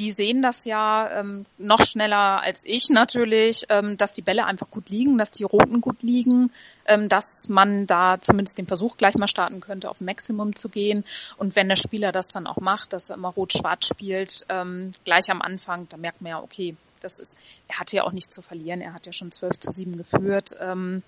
die 0.00 0.10
sehen 0.10 0.40
das 0.40 0.64
ja 0.64 1.20
ähm, 1.20 1.44
noch 1.58 1.82
schneller 1.82 2.42
als 2.42 2.62
ich 2.64 2.88
natürlich, 2.88 3.66
ähm, 3.68 3.98
dass 3.98 4.14
die 4.14 4.22
Bälle 4.22 4.46
einfach 4.46 4.70
gut 4.70 4.88
liegen, 4.88 5.18
dass 5.18 5.30
die 5.30 5.44
Roten 5.44 5.82
gut 5.82 6.02
liegen, 6.02 6.50
ähm, 6.86 7.10
dass 7.10 7.50
man 7.50 7.86
da 7.86 8.18
zumindest 8.18 8.56
den 8.56 8.66
Versuch 8.66 8.96
gleich 8.96 9.16
mal 9.16 9.28
starten 9.28 9.60
könnte, 9.60 9.90
auf 9.90 10.00
Maximum 10.00 10.56
zu 10.56 10.70
gehen. 10.70 11.04
Und 11.36 11.54
wenn 11.54 11.68
der 11.68 11.76
Spieler 11.76 12.12
das 12.12 12.28
dann 12.28 12.46
auch 12.46 12.56
macht, 12.56 12.94
dass 12.94 13.10
er 13.10 13.16
immer 13.16 13.28
Rot-Schwarz 13.28 13.88
spielt, 13.88 14.46
ähm, 14.48 14.90
gleich 15.04 15.30
am 15.30 15.42
Anfang, 15.42 15.86
da 15.90 15.98
merkt 15.98 16.22
man 16.22 16.30
ja, 16.30 16.42
okay, 16.42 16.74
das 17.02 17.20
ist, 17.20 17.36
er 17.68 17.78
hatte 17.78 17.96
ja 17.96 18.04
auch 18.04 18.12
nichts 18.12 18.34
zu 18.34 18.40
verlieren, 18.40 18.80
er 18.80 18.94
hat 18.94 19.04
ja 19.04 19.12
schon 19.12 19.30
12 19.30 19.58
zu 19.58 19.70
7 19.70 19.98
geführt, 19.98 20.56
ähm, 20.60 21.02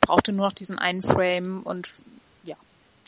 brauchte 0.00 0.32
nur 0.32 0.46
noch 0.46 0.52
diesen 0.54 0.78
einen 0.78 1.02
Frame 1.02 1.62
und 1.64 1.92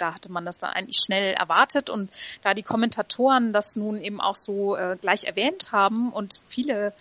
da 0.00 0.14
hatte 0.14 0.32
man 0.32 0.44
das 0.44 0.58
dann 0.58 0.70
eigentlich 0.70 0.98
schnell 0.98 1.34
erwartet 1.34 1.90
und 1.90 2.10
da 2.42 2.54
die 2.54 2.62
Kommentatoren 2.62 3.52
das 3.52 3.76
nun 3.76 4.00
eben 4.00 4.20
auch 4.20 4.34
so 4.34 4.76
äh, 4.76 4.96
gleich 5.00 5.24
erwähnt 5.24 5.72
haben 5.72 6.12
und 6.12 6.40
viele 6.46 6.92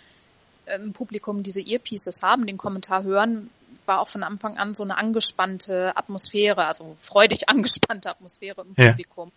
äh, 0.65 0.75
im 0.75 0.93
Publikum 0.93 1.43
diese 1.43 1.61
Earpieces 1.61 2.21
haben, 2.21 2.45
den 2.45 2.57
Kommentar 2.57 3.03
hören, 3.03 3.49
war 3.85 3.99
auch 3.99 4.07
von 4.07 4.23
Anfang 4.23 4.57
an 4.57 4.73
so 4.73 4.83
eine 4.83 4.97
angespannte 4.97 5.95
Atmosphäre, 5.95 6.65
also 6.67 6.93
freudig 6.97 7.47
angespannte 7.49 8.09
Atmosphäre 8.09 8.61
im 8.61 8.75
ja. 8.77 8.91
Publikum. 8.91 9.31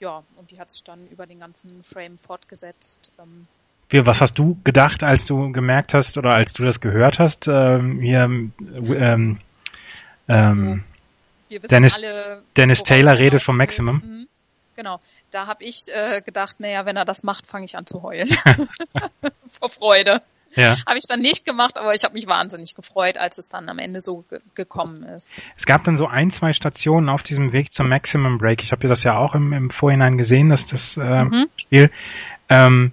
Ja, 0.00 0.22
und 0.36 0.50
die 0.50 0.58
hat 0.58 0.68
sich 0.68 0.82
dann 0.82 1.06
über 1.08 1.26
den 1.26 1.38
ganzen 1.38 1.82
Frame 1.84 2.18
fortgesetzt. 2.18 3.12
Ähm, 3.20 3.44
was 3.94 4.22
hast 4.22 4.38
du 4.38 4.58
gedacht, 4.64 5.02
als 5.04 5.26
du 5.26 5.52
gemerkt 5.52 5.92
hast 5.92 6.16
oder 6.16 6.30
als 6.30 6.54
du 6.54 6.64
das 6.64 6.80
gehört 6.80 7.18
hast? 7.18 7.46
Ähm, 7.46 8.00
hier 8.00 8.24
ähm, 8.24 9.38
ähm, 10.28 10.82
wir 11.48 11.62
wissen 11.62 11.70
Dennis, 11.70 11.96
alle. 11.96 12.41
Dennis 12.56 12.82
Taylor 12.82 13.18
redet 13.18 13.42
vom 13.42 13.56
Maximum. 13.56 13.96
Mhm. 13.96 14.28
Genau. 14.76 15.00
Da 15.30 15.46
habe 15.46 15.64
ich 15.64 15.84
äh, 15.88 16.22
gedacht, 16.22 16.60
naja, 16.60 16.86
wenn 16.86 16.96
er 16.96 17.04
das 17.04 17.22
macht, 17.22 17.46
fange 17.46 17.64
ich 17.64 17.76
an 17.76 17.86
zu 17.86 18.02
heulen. 18.02 18.28
Vor 19.46 19.68
Freude. 19.68 20.22
Ja. 20.54 20.76
Habe 20.86 20.98
ich 20.98 21.06
dann 21.06 21.20
nicht 21.20 21.44
gemacht, 21.44 21.78
aber 21.78 21.94
ich 21.94 22.04
habe 22.04 22.14
mich 22.14 22.26
wahnsinnig 22.26 22.74
gefreut, 22.74 23.16
als 23.16 23.38
es 23.38 23.48
dann 23.48 23.68
am 23.68 23.78
Ende 23.78 24.00
so 24.00 24.24
ge 24.28 24.40
gekommen 24.54 25.02
ist. 25.02 25.34
Es 25.56 25.64
gab 25.64 25.82
dann 25.84 25.96
so 25.96 26.06
ein, 26.06 26.30
zwei 26.30 26.52
Stationen 26.52 27.08
auf 27.08 27.22
diesem 27.22 27.52
Weg 27.52 27.72
zum 27.72 27.88
Maximum 27.88 28.38
Break. 28.38 28.62
Ich 28.62 28.72
habe 28.72 28.86
das 28.86 29.02
ja 29.02 29.16
auch 29.16 29.34
im, 29.34 29.52
im 29.52 29.70
Vorhinein 29.70 30.18
gesehen, 30.18 30.50
dass 30.50 30.66
das 30.66 30.96
äh, 30.98 31.24
mhm. 31.24 31.48
Spiel 31.56 31.90
ähm, 32.50 32.92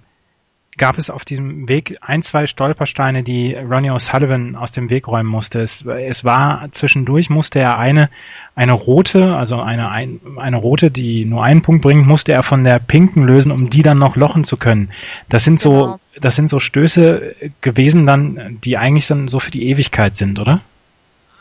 gab 0.76 0.98
es 0.98 1.10
auf 1.10 1.24
diesem 1.24 1.68
Weg 1.68 1.98
ein, 2.00 2.22
zwei 2.22 2.46
Stolpersteine, 2.46 3.22
die 3.22 3.54
Ronnie 3.54 3.90
O'Sullivan 3.90 4.54
aus 4.54 4.72
dem 4.72 4.88
Weg 4.88 5.08
räumen 5.08 5.28
musste. 5.28 5.60
Es, 5.60 5.84
es 5.84 6.24
war 6.24 6.68
zwischendurch 6.72 7.28
musste 7.28 7.58
er 7.58 7.78
eine 7.78 8.08
eine 8.54 8.72
rote, 8.72 9.36
also 9.36 9.60
eine 9.60 9.90
ein, 9.90 10.20
eine 10.36 10.56
rote, 10.56 10.90
die 10.90 11.24
nur 11.24 11.44
einen 11.44 11.62
Punkt 11.62 11.82
bringt, 11.82 12.06
musste 12.06 12.32
er 12.32 12.42
von 12.42 12.64
der 12.64 12.78
pinken 12.78 13.24
lösen, 13.24 13.52
um 13.52 13.70
die 13.70 13.82
dann 13.82 13.98
noch 13.98 14.16
lochen 14.16 14.44
zu 14.44 14.56
können. 14.56 14.90
Das 15.28 15.44
sind 15.44 15.60
genau. 15.60 15.86
so 15.86 16.00
das 16.20 16.36
sind 16.36 16.48
so 16.48 16.58
Stöße 16.60 17.34
gewesen 17.60 18.06
dann, 18.06 18.58
die 18.62 18.76
eigentlich 18.76 19.06
dann 19.06 19.28
so 19.28 19.40
für 19.40 19.50
die 19.50 19.68
Ewigkeit 19.68 20.16
sind, 20.16 20.38
oder? 20.38 20.60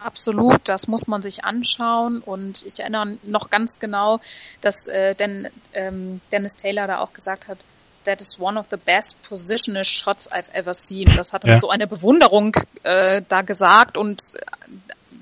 Absolut, 0.01 0.61
das 0.63 0.87
muss 0.87 1.07
man 1.07 1.21
sich 1.21 1.43
anschauen 1.43 2.19
und 2.19 2.65
ich 2.65 2.79
erinnere 2.79 3.17
noch 3.23 3.49
ganz 3.49 3.79
genau, 3.79 4.21
dass 4.61 4.87
äh, 4.87 5.13
Den, 5.13 5.49
ähm, 5.73 6.21
Dennis 6.31 6.55
Taylor 6.55 6.87
da 6.87 6.99
auch 6.99 7.11
gesagt 7.11 7.49
hat, 7.49 7.57
that 8.05 8.21
is 8.21 8.39
one 8.39 8.57
of 8.57 8.67
the 8.69 8.77
best 8.77 9.21
positional 9.23 9.83
shots 9.83 10.31
I've 10.31 10.49
ever 10.53 10.73
seen. 10.73 11.09
Das 11.15 11.33
hat 11.33 11.43
ja. 11.43 11.59
so 11.59 11.69
eine 11.69 11.87
Bewunderung 11.87 12.55
äh, 12.83 13.21
da 13.27 13.41
gesagt 13.41 13.97
und 13.97 14.21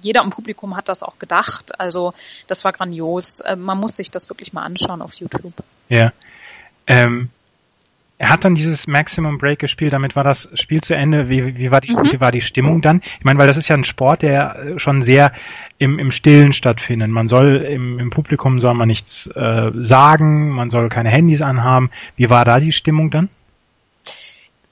jeder 0.02 0.22
im 0.24 0.30
Publikum 0.30 0.76
hat 0.76 0.90
das 0.90 1.04
auch 1.04 1.20
gedacht. 1.20 1.80
Also 1.80 2.14
das 2.48 2.64
war 2.64 2.72
grandios. 2.72 3.40
Äh, 3.42 3.56
man 3.56 3.78
muss 3.78 3.98
sich 3.98 4.12
das 4.12 4.30
wirklich 4.30 4.54
mal 4.54 4.64
anschauen 4.64 5.02
auf 5.02 5.14
YouTube. 5.16 5.54
Ja. 5.90 6.14
Ähm, 6.86 7.30
er 8.20 8.30
hat 8.30 8.46
dann 8.46 8.56
dieses 8.56 8.88
Maximum 8.88 9.38
Break 9.38 9.60
gespielt, 9.60 9.94
damit 9.94 10.16
war 10.16 10.24
das 10.24 10.50
Spiel 10.56 10.82
zu 10.82 10.96
Ende. 10.96 11.30
Wie, 11.30 11.56
wie, 11.56 11.70
war, 11.70 11.82
die, 11.82 11.96
mhm. 11.96 12.12
wie 12.12 12.20
war 12.20 12.32
die 12.32 12.42
Stimmung 12.42 12.82
dann? 12.82 13.02
Ich 13.20 13.26
meine, 13.26 13.38
weil 13.38 13.48
das 13.48 13.58
ist 13.58 13.68
ja 13.68 13.76
ein 13.76 13.84
Sport, 13.84 14.24
der 14.24 14.74
schon 14.78 15.04
sehr 15.04 15.32
im, 15.78 16.00
im 16.00 16.12
Stillen 16.12 16.52
stattfindet. 16.52 17.10
Man 17.10 17.30
soll 17.30 17.58
im, 17.58 18.00
im 18.00 18.10
Publikum 18.10 18.60
soll 18.60 18.74
man 18.74 18.88
nichts 18.88 19.28
äh, 19.28 19.72
sagen, 19.76 20.50
man 20.50 20.72
soll 20.72 20.90
keine 20.90 21.10
Handys 21.10 21.42
anhaben. 21.42 21.92
Wie 22.16 22.30
war 22.30 22.44
da 22.44 22.60
die 22.60 22.72
Stimmung 22.72 23.12
dann? 23.12 23.30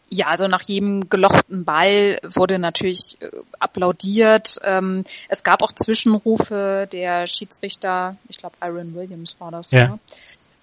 Ja, 0.10 0.28
also 0.28 0.48
nach 0.48 0.62
jedem 0.62 1.10
gelochten 1.10 1.66
Ball 1.66 2.18
wurde 2.24 2.58
natürlich 2.58 3.18
äh, 3.22 3.30
applaudiert. 3.60 4.60
Ähm, 4.64 5.04
es 5.30 5.44
gab 5.44 5.62
auch 5.62 5.72
Zwischenrufe. 5.72 6.88
Der 6.92 7.28
Schiedsrichter, 7.28 8.16
ich 8.28 8.38
glaube 8.38 8.56
Aaron 8.60 8.96
Williams 8.96 9.40
war 9.40 9.52
das, 9.52 9.72
ja. 9.72 9.90
Ne? 9.90 10.00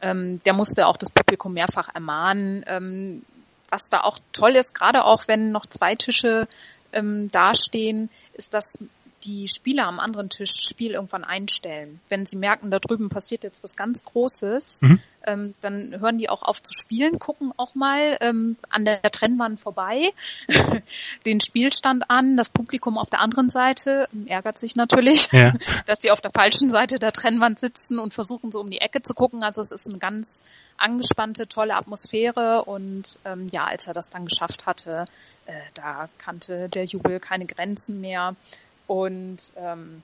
Ähm, 0.02 0.42
der 0.44 0.52
musste 0.52 0.86
auch 0.86 0.96
das 0.96 1.10
Publikum 1.10 1.54
mehrfach 1.54 1.88
ermahnen. 1.94 2.64
Ähm, 2.66 3.22
was 3.70 3.88
da 3.88 4.02
auch 4.02 4.18
toll 4.32 4.56
ist, 4.56 4.74
gerade 4.74 5.04
auch 5.04 5.28
wenn 5.28 5.50
noch 5.50 5.64
zwei 5.64 5.94
Tische 5.94 6.46
ähm, 6.92 7.30
dastehen, 7.30 8.10
ist, 8.34 8.52
dass 8.52 8.78
die 9.24 9.48
Spieler 9.48 9.86
am 9.86 10.00
anderen 10.00 10.28
Tisch 10.28 10.52
das 10.54 10.68
Spiel 10.68 10.92
irgendwann 10.92 11.24
einstellen. 11.24 12.00
Wenn 12.08 12.26
sie 12.26 12.36
merken, 12.36 12.70
da 12.70 12.78
drüben 12.78 13.08
passiert 13.08 13.44
jetzt 13.44 13.62
was 13.62 13.76
ganz 13.76 14.02
Großes, 14.04 14.82
mhm. 14.82 15.00
ähm, 15.26 15.54
dann 15.60 16.00
hören 16.00 16.18
die 16.18 16.28
auch 16.28 16.42
auf 16.42 16.62
zu 16.62 16.72
spielen, 16.72 17.18
gucken 17.18 17.52
auch 17.56 17.74
mal 17.74 18.16
ähm, 18.20 18.56
an 18.70 18.84
der 18.84 19.02
Trennwand 19.02 19.60
vorbei, 19.60 20.10
den 21.26 21.40
Spielstand 21.40 22.10
an. 22.10 22.36
Das 22.36 22.50
Publikum 22.50 22.98
auf 22.98 23.10
der 23.10 23.20
anderen 23.20 23.48
Seite 23.48 24.08
ärgert 24.26 24.58
sich 24.58 24.76
natürlich, 24.76 25.30
ja. 25.32 25.52
dass 25.86 26.00
sie 26.00 26.10
auf 26.10 26.20
der 26.20 26.30
falschen 26.30 26.70
Seite 26.70 26.98
der 26.98 27.12
Trennwand 27.12 27.58
sitzen 27.58 27.98
und 27.98 28.14
versuchen 28.14 28.50
so 28.50 28.60
um 28.60 28.70
die 28.70 28.80
Ecke 28.80 29.02
zu 29.02 29.14
gucken. 29.14 29.42
Also 29.42 29.60
es 29.60 29.72
ist 29.72 29.88
eine 29.88 29.98
ganz 29.98 30.42
angespannte, 30.76 31.46
tolle 31.46 31.74
Atmosphäre 31.74 32.64
und 32.64 33.20
ähm, 33.24 33.46
ja, 33.50 33.64
als 33.64 33.86
er 33.86 33.94
das 33.94 34.10
dann 34.10 34.26
geschafft 34.26 34.66
hatte, 34.66 35.04
äh, 35.46 35.52
da 35.74 36.08
kannte 36.18 36.68
der 36.68 36.84
Jubel 36.84 37.20
keine 37.20 37.46
Grenzen 37.46 38.00
mehr. 38.00 38.34
Und 38.92 39.54
ähm, 39.56 40.02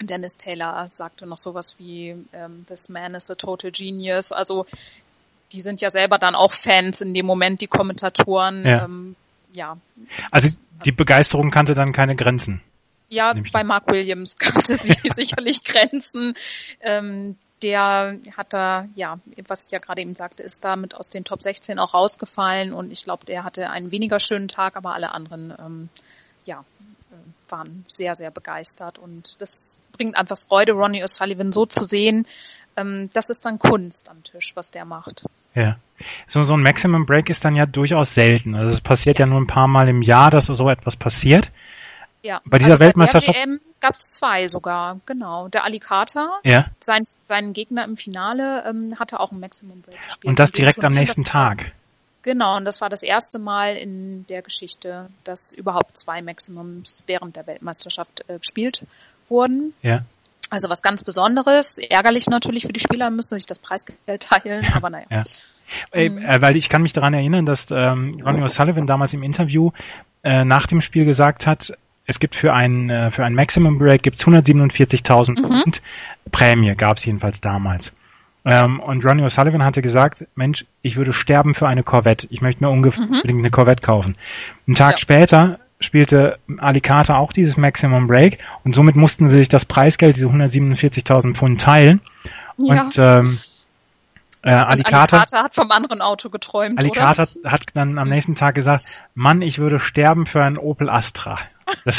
Dennis 0.00 0.36
Taylor 0.36 0.86
sagte 0.88 1.26
noch 1.26 1.36
sowas 1.36 1.80
wie 1.80 2.14
ähm, 2.32 2.64
This 2.68 2.88
man 2.88 3.16
is 3.16 3.28
a 3.28 3.34
total 3.34 3.72
genius. 3.72 4.30
Also 4.30 4.66
die 5.50 5.60
sind 5.60 5.80
ja 5.80 5.90
selber 5.90 6.16
dann 6.16 6.36
auch 6.36 6.52
Fans 6.52 7.00
in 7.00 7.12
dem 7.12 7.26
Moment, 7.26 7.60
die 7.60 7.66
Kommentatoren. 7.66 8.64
Ja. 8.64 8.84
Ähm, 8.84 9.16
ja. 9.50 9.76
Also 10.30 10.54
die 10.84 10.92
Begeisterung 10.92 11.50
kannte 11.50 11.74
dann 11.74 11.92
keine 11.92 12.14
Grenzen. 12.14 12.62
Ja, 13.08 13.34
bei 13.52 13.64
Mark 13.64 13.90
Williams 13.90 14.36
kannte 14.38 14.76
sie 14.76 14.94
sicherlich 15.02 15.64
Grenzen. 15.64 16.34
Ähm, 16.80 17.34
der 17.64 18.20
hat 18.36 18.52
da, 18.52 18.86
ja, 18.94 19.18
was 19.48 19.66
ich 19.66 19.72
ja 19.72 19.80
gerade 19.80 20.02
eben 20.02 20.14
sagte, 20.14 20.44
ist 20.44 20.64
damit 20.64 20.94
aus 20.94 21.10
den 21.10 21.24
Top 21.24 21.42
16 21.42 21.80
auch 21.80 21.94
rausgefallen 21.94 22.72
und 22.72 22.92
ich 22.92 23.02
glaube, 23.02 23.24
der 23.24 23.42
hatte 23.42 23.70
einen 23.70 23.90
weniger 23.90 24.20
schönen 24.20 24.46
Tag, 24.46 24.76
aber 24.76 24.94
alle 24.94 25.10
anderen, 25.10 25.52
ähm, 25.58 25.88
ja, 26.44 26.64
waren 27.50 27.84
sehr, 27.88 28.14
sehr 28.14 28.30
begeistert 28.30 28.98
und 28.98 29.40
das 29.40 29.88
bringt 29.92 30.16
einfach 30.16 30.38
Freude, 30.38 30.72
Ronnie 30.72 31.02
O'Sullivan 31.02 31.52
so 31.52 31.66
zu 31.66 31.84
sehen. 31.84 32.24
Ähm, 32.76 33.08
das 33.12 33.30
ist 33.30 33.44
dann 33.44 33.58
Kunst 33.58 34.08
am 34.08 34.22
Tisch, 34.22 34.52
was 34.54 34.70
der 34.70 34.84
macht. 34.84 35.24
Ja. 35.54 35.78
So, 36.26 36.44
so 36.44 36.54
ein 36.54 36.62
Maximum 36.62 37.06
Break 37.06 37.28
ist 37.28 37.44
dann 37.44 37.56
ja 37.56 37.66
durchaus 37.66 38.14
selten. 38.14 38.54
Also 38.54 38.72
es 38.72 38.80
passiert 38.80 39.18
ja 39.18 39.26
nur 39.26 39.40
ein 39.40 39.46
paar 39.46 39.66
Mal 39.66 39.88
im 39.88 40.02
Jahr, 40.02 40.30
dass 40.30 40.46
so 40.46 40.68
etwas 40.68 40.96
passiert. 40.96 41.50
Ja. 42.22 42.40
Bei 42.44 42.58
dieser 42.58 42.72
also 42.72 42.84
Weltmeisterschaft. 42.84 43.26
Bei 43.26 43.32
der 43.32 43.42
WM 43.42 43.60
gab 43.80 43.94
es 43.94 44.10
zwei 44.10 44.48
sogar, 44.48 44.98
genau. 45.06 45.48
Der 45.48 45.64
Alicata, 45.64 46.38
ja. 46.44 46.66
sein, 46.80 47.04
sein 47.22 47.52
Gegner 47.52 47.84
im 47.84 47.96
Finale, 47.96 48.64
ähm, 48.68 48.94
hatte 48.98 49.20
auch 49.20 49.32
ein 49.32 49.40
Maximum 49.40 49.80
Break 49.82 50.02
gespielt. 50.02 50.28
Und 50.28 50.38
das 50.38 50.52
direkt 50.52 50.84
am 50.84 50.94
nächsten 50.94 51.24
Tag. 51.24 51.72
Genau, 52.28 52.58
und 52.58 52.66
das 52.66 52.82
war 52.82 52.90
das 52.90 53.02
erste 53.02 53.38
Mal 53.38 53.74
in 53.76 54.26
der 54.26 54.42
Geschichte, 54.42 55.08
dass 55.24 55.54
überhaupt 55.54 55.96
zwei 55.96 56.20
Maximums 56.20 57.04
während 57.06 57.36
der 57.36 57.46
Weltmeisterschaft 57.46 58.22
äh, 58.28 58.38
gespielt 58.38 58.84
wurden. 59.28 59.72
Ja. 59.80 60.02
Also 60.50 60.68
was 60.68 60.82
ganz 60.82 61.04
Besonderes, 61.04 61.78
ärgerlich 61.78 62.26
natürlich 62.26 62.66
für 62.66 62.72
die 62.74 62.80
Spieler, 62.80 63.08
müssen 63.08 63.38
sich 63.38 63.46
das 63.46 63.58
Preisgeld 63.58 64.20
teilen, 64.20 64.66
aber 64.74 64.90
naja. 64.90 65.06
Ja. 65.08 65.22
Mhm. 65.94 66.18
Äh, 66.18 66.42
weil 66.42 66.56
ich 66.56 66.68
kann 66.68 66.82
mich 66.82 66.92
daran 66.92 67.14
erinnern, 67.14 67.46
dass 67.46 67.70
ähm, 67.70 68.20
Ronnie 68.22 68.42
O'Sullivan 68.42 68.84
damals 68.84 69.14
im 69.14 69.22
Interview 69.22 69.70
äh, 70.22 70.44
nach 70.44 70.66
dem 70.66 70.82
Spiel 70.82 71.06
gesagt 71.06 71.46
hat, 71.46 71.72
es 72.04 72.20
gibt 72.20 72.34
für 72.34 72.52
ein 72.52 72.90
äh, 72.90 73.10
für 73.10 73.24
ein 73.24 73.34
Maximum 73.34 73.78
Break 73.78 74.02
gibt's 74.02 74.26
147.000 74.26 75.30
mhm. 75.30 75.44
Pfund 75.44 75.82
Prämie, 76.30 76.74
gab 76.74 76.98
es 76.98 77.06
jedenfalls 77.06 77.40
damals. 77.40 77.94
Ähm, 78.44 78.80
und 78.80 79.04
Ronnie 79.04 79.24
O'Sullivan 79.24 79.64
hatte 79.64 79.82
gesagt, 79.82 80.26
Mensch, 80.34 80.64
ich 80.82 80.96
würde 80.96 81.12
sterben 81.12 81.54
für 81.54 81.66
eine 81.68 81.82
Corvette. 81.82 82.26
Ich 82.30 82.40
möchte 82.40 82.64
mir 82.64 82.70
unbedingt 82.70 83.24
mhm. 83.24 83.38
eine 83.38 83.50
Corvette 83.50 83.82
kaufen. 83.82 84.16
Einen 84.66 84.76
Tag 84.76 84.92
ja. 84.92 84.98
später 84.98 85.58
spielte 85.80 86.38
Alicata 86.58 87.16
auch 87.18 87.32
dieses 87.32 87.56
Maximum 87.56 88.06
Break 88.08 88.38
und 88.64 88.74
somit 88.74 88.96
mussten 88.96 89.28
sie 89.28 89.38
sich 89.38 89.48
das 89.48 89.64
Preisgeld, 89.64 90.16
diese 90.16 90.26
147.000 90.26 91.34
Pfund 91.34 91.60
teilen. 91.60 92.00
Ja. 92.58 92.82
Und 92.82 92.98
ähm, 92.98 93.38
äh, 94.42 94.50
Alicata, 94.50 95.16
Alicata 95.16 95.42
hat 95.44 95.54
vom 95.54 95.70
anderen 95.70 96.00
Auto 96.00 96.30
geträumt, 96.30 96.78
Alicata 96.78 97.26
oder? 97.40 97.50
hat 97.50 97.62
dann 97.74 97.98
am 97.98 98.08
nächsten 98.08 98.34
Tag 98.34 98.54
gesagt, 98.54 99.04
Mann, 99.14 99.42
ich 99.42 99.58
würde 99.58 99.78
sterben 99.78 100.26
für 100.26 100.42
einen 100.42 100.58
Opel 100.58 100.88
Astra. 100.88 101.38
Das, 101.84 101.98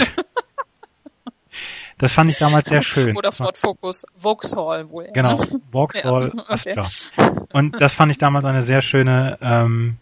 Das 1.99 2.13
fand 2.13 2.31
ich 2.31 2.37
damals 2.37 2.67
sehr 2.69 2.81
schön. 2.81 3.15
Oder 3.15 3.31
Ford 3.31 3.57
Focus, 3.57 4.05
Vauxhall 4.15 4.89
wohl. 4.89 5.07
Genau, 5.13 5.37
Vauxhall 5.71 6.31
ja. 6.35 6.43
Astra. 6.47 6.81
Okay. 6.81 7.45
Und 7.53 7.79
das 7.79 7.93
fand 7.93 8.11
ich 8.11 8.17
damals 8.17 8.45
eine 8.45 8.63
sehr 8.63 8.81
schöne 8.81 9.37
ähm, 9.41 9.97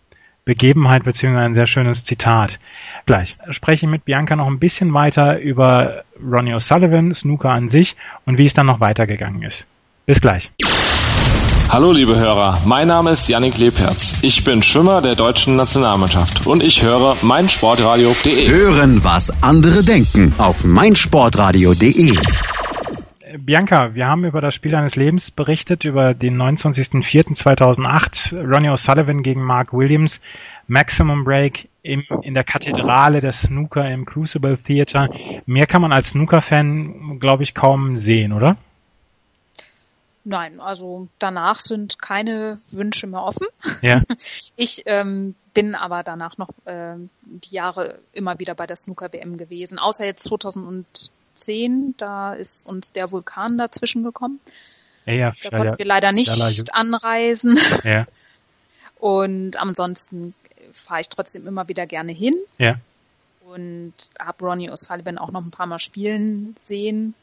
Begebenheit 0.45 1.03
beziehungsweise 1.03 1.45
ein 1.45 1.53
sehr 1.53 1.67
schönes 1.67 2.05
Zitat. 2.05 2.59
Gleich 3.05 3.37
spreche 3.49 3.85
ich 3.85 3.91
mit 3.91 4.05
Bianca 4.05 4.35
noch 4.35 4.47
ein 4.47 4.59
bisschen 4.59 4.93
weiter 4.93 5.39
über 5.39 6.03
Ronnie 6.23 6.53
O'Sullivan, 6.53 7.13
Snooker 7.13 7.49
an 7.49 7.67
sich 7.67 7.97
und 8.25 8.37
wie 8.37 8.45
es 8.45 8.53
dann 8.53 8.67
noch 8.67 8.79
weitergegangen 8.79 9.43
ist. 9.43 9.65
Bis 10.05 10.21
gleich. 10.21 10.51
Hallo 11.69 11.91
liebe 11.91 12.15
Hörer, 12.15 12.57
mein 12.65 12.87
Name 12.87 13.11
ist 13.11 13.27
Yannick 13.27 13.57
Lebherz. 13.57 14.19
Ich 14.21 14.41
bin 14.45 14.63
Schwimmer 14.63 15.01
der 15.01 15.15
deutschen 15.15 15.57
Nationalmannschaft 15.57 16.47
und 16.47 16.63
ich 16.63 16.81
höre 16.81 17.17
meinsportradio.de. 17.21 18.47
Hören, 18.47 19.03
was 19.03 19.43
andere 19.43 19.83
denken 19.83 20.33
auf 20.37 20.63
meinsportradio.de. 20.63 22.13
Bianca, 23.37 23.93
wir 23.95 24.07
haben 24.07 24.23
über 24.23 24.39
das 24.39 24.55
Spiel 24.55 24.71
deines 24.71 24.95
Lebens 24.95 25.29
berichtet, 25.29 25.83
über 25.83 26.13
den 26.13 26.41
29.04.2008, 26.41 28.33
Ronnie 28.49 28.69
O'Sullivan 28.69 29.21
gegen 29.21 29.43
Mark 29.43 29.73
Williams, 29.73 30.21
Maximum 30.67 31.25
Break 31.25 31.67
im, 31.83 32.05
in 32.21 32.33
der 32.33 32.45
Kathedrale 32.45 33.19
der 33.19 33.33
Snooker 33.33 33.91
im 33.91 34.05
Crucible 34.05 34.57
Theater. 34.57 35.09
Mehr 35.45 35.67
kann 35.67 35.81
man 35.81 35.91
als 35.91 36.11
Snooker-Fan, 36.11 37.19
glaube 37.19 37.43
ich, 37.43 37.53
kaum 37.53 37.97
sehen, 37.97 38.31
oder? 38.31 38.55
Nein, 40.29 40.59
also 40.59 41.07
danach 41.19 41.57
sind 41.57 42.01
keine 42.01 42.59
Wünsche 42.73 43.07
mehr 43.07 43.23
offen. 43.23 43.47
Ja. 43.81 44.01
Ich 44.59 44.83
ähm, 44.87 45.35
bin 45.53 45.75
aber 45.75 46.03
danach 46.03 46.37
noch 46.37 46.49
äh, 46.65 46.95
die 47.21 47.53
Jahre 47.53 47.99
immer 48.11 48.39
wieder 48.39 48.55
bei 48.55 48.65
der 48.65 48.75
Snooker 48.75 49.13
WM 49.13 49.37
gewesen, 49.37 49.77
außer 49.77 50.03
jetzt 50.03 50.23
2002 50.23 51.11
2010. 51.37 51.95
Da 51.97 52.33
ist 52.33 52.65
uns 52.65 52.91
der 52.91 53.11
Vulkan 53.11 53.57
dazwischen 53.57 54.03
gekommen. 54.03 54.39
Ja, 55.05 55.13
ja, 55.13 55.33
da 55.43 55.49
konnten 55.49 55.77
wir 55.77 55.85
leider 55.85 56.11
nicht 56.11 56.73
anreisen. 56.73 57.57
Ja. 57.83 58.07
Und 58.99 59.59
ansonsten 59.61 60.33
fahre 60.73 61.01
ich 61.01 61.09
trotzdem 61.09 61.47
immer 61.47 61.67
wieder 61.69 61.85
gerne 61.85 62.11
hin. 62.11 62.35
Ja. 62.57 62.75
Und 63.45 63.93
habe 64.19 64.45
Ronnie 64.45 64.69
O'Sullivan 64.69 65.17
auch 65.17 65.31
noch 65.31 65.43
ein 65.43 65.51
paar 65.51 65.67
Mal 65.67 65.79
spielen 65.79 66.53
sehen 66.57 67.15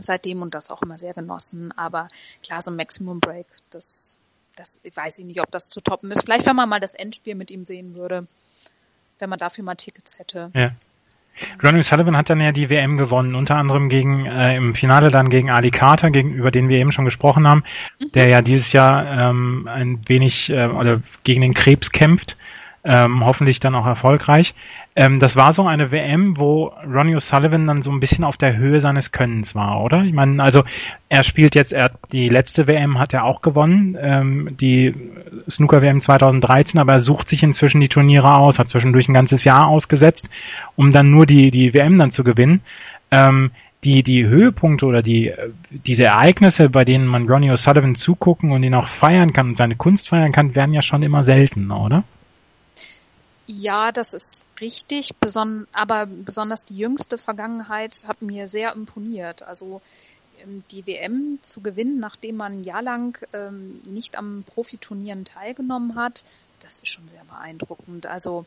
seitdem 0.00 0.42
und 0.42 0.54
das 0.54 0.70
auch 0.70 0.82
immer 0.82 0.98
sehr 0.98 1.12
genossen. 1.12 1.72
Aber 1.76 2.08
klar, 2.42 2.60
so 2.60 2.70
ein 2.70 2.76
Maximum 2.76 3.20
Break, 3.20 3.46
das, 3.70 4.18
das 4.56 4.78
weiß 4.94 5.18
ich 5.18 5.24
nicht, 5.24 5.40
ob 5.40 5.50
das 5.50 5.68
zu 5.68 5.80
toppen 5.80 6.10
ist. 6.10 6.24
Vielleicht, 6.24 6.46
wenn 6.46 6.56
man 6.56 6.68
mal 6.68 6.80
das 6.80 6.94
Endspiel 6.94 7.34
mit 7.34 7.50
ihm 7.50 7.64
sehen 7.64 7.94
würde, 7.94 8.26
wenn 9.18 9.30
man 9.30 9.38
dafür 9.38 9.64
mal 9.64 9.74
Tickets 9.74 10.18
hätte. 10.18 10.50
Ja. 10.54 10.72
Ronnie 11.62 11.82
Sullivan 11.82 12.16
hat 12.16 12.28
dann 12.28 12.40
ja 12.40 12.52
die 12.52 12.68
WM 12.68 12.98
gewonnen, 12.98 13.34
unter 13.34 13.56
anderem 13.56 13.88
gegen 13.88 14.26
äh, 14.26 14.56
im 14.56 14.74
Finale 14.74 15.10
dann 15.10 15.30
gegen 15.30 15.50
Ali 15.50 15.70
Carter, 15.70 16.10
gegen, 16.10 16.34
über 16.34 16.50
den 16.50 16.68
wir 16.68 16.78
eben 16.78 16.92
schon 16.92 17.04
gesprochen 17.04 17.46
haben, 17.46 17.64
mhm. 17.98 18.12
der 18.12 18.28
ja 18.28 18.42
dieses 18.42 18.72
Jahr 18.72 19.30
ähm, 19.30 19.66
ein 19.66 20.00
wenig 20.06 20.50
äh, 20.50 20.66
oder 20.66 21.02
gegen 21.24 21.40
den 21.40 21.54
Krebs 21.54 21.90
kämpft, 21.90 22.36
ähm, 22.84 23.24
hoffentlich 23.24 23.60
dann 23.60 23.74
auch 23.74 23.86
erfolgreich. 23.86 24.54
Ähm, 24.94 25.20
das 25.20 25.36
war 25.36 25.52
so 25.52 25.66
eine 25.66 25.90
WM, 25.92 26.36
wo 26.36 26.72
Ronnie 26.84 27.16
O'Sullivan 27.16 27.66
dann 27.66 27.82
so 27.82 27.90
ein 27.90 28.00
bisschen 28.00 28.24
auf 28.24 28.36
der 28.36 28.56
Höhe 28.56 28.80
seines 28.80 29.12
Könnens 29.12 29.54
war, 29.54 29.82
oder? 29.82 30.02
Ich 30.02 30.12
meine, 30.12 30.42
also 30.42 30.64
er 31.08 31.22
spielt 31.22 31.54
jetzt, 31.54 31.72
er 31.72 31.92
die 32.10 32.28
letzte 32.28 32.66
WM 32.66 32.98
hat 32.98 33.14
er 33.14 33.24
auch 33.24 33.40
gewonnen, 33.40 33.96
ähm, 34.00 34.56
die 34.60 34.94
Snooker 35.48 35.80
WM 35.80 36.00
2013, 36.00 36.80
aber 36.80 36.92
er 36.92 37.00
sucht 37.00 37.28
sich 37.28 37.42
inzwischen 37.42 37.80
die 37.80 37.88
Turniere 37.88 38.36
aus, 38.36 38.58
hat 38.58 38.68
zwischendurch 38.68 39.08
ein 39.08 39.14
ganzes 39.14 39.44
Jahr 39.44 39.68
ausgesetzt, 39.68 40.28
um 40.76 40.92
dann 40.92 41.10
nur 41.10 41.26
die 41.26 41.50
die 41.50 41.72
WM 41.74 41.98
dann 41.98 42.10
zu 42.10 42.24
gewinnen. 42.24 42.62
Ähm, 43.10 43.52
die, 43.84 44.04
die 44.04 44.26
Höhepunkte 44.26 44.86
oder 44.86 45.02
die, 45.02 45.32
diese 45.70 46.04
Ereignisse, 46.04 46.70
bei 46.70 46.84
denen 46.84 47.06
man 47.06 47.28
Ronnie 47.28 47.50
O'Sullivan 47.50 47.96
zugucken 47.96 48.52
und 48.52 48.62
ihn 48.62 48.74
auch 48.74 48.86
feiern 48.86 49.32
kann 49.32 49.48
und 49.48 49.56
seine 49.56 49.74
Kunst 49.74 50.08
feiern 50.08 50.30
kann, 50.30 50.54
werden 50.54 50.72
ja 50.72 50.82
schon 50.82 51.02
immer 51.02 51.24
seltener, 51.24 51.80
oder? 51.80 52.04
Ja, 53.46 53.92
das 53.92 54.14
ist 54.14 54.46
richtig, 54.60 55.16
beson 55.16 55.66
aber 55.72 56.06
besonders 56.06 56.64
die 56.64 56.76
jüngste 56.76 57.18
Vergangenheit 57.18 58.04
hat 58.06 58.22
mir 58.22 58.46
sehr 58.46 58.72
imponiert. 58.72 59.42
Also 59.42 59.82
ähm, 60.42 60.62
die 60.70 60.86
WM 60.86 61.38
zu 61.42 61.60
gewinnen, 61.60 61.98
nachdem 61.98 62.36
man 62.36 62.52
ein 62.52 62.64
Jahr 62.64 62.82
lang 62.82 63.18
ähm, 63.32 63.80
nicht 63.84 64.16
am 64.16 64.44
Profiturnieren 64.44 65.24
teilgenommen 65.24 65.96
hat, 65.96 66.24
das 66.60 66.78
ist 66.78 66.88
schon 66.88 67.08
sehr 67.08 67.24
beeindruckend. 67.24 68.06
Also 68.06 68.46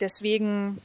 deswegen, 0.00 0.80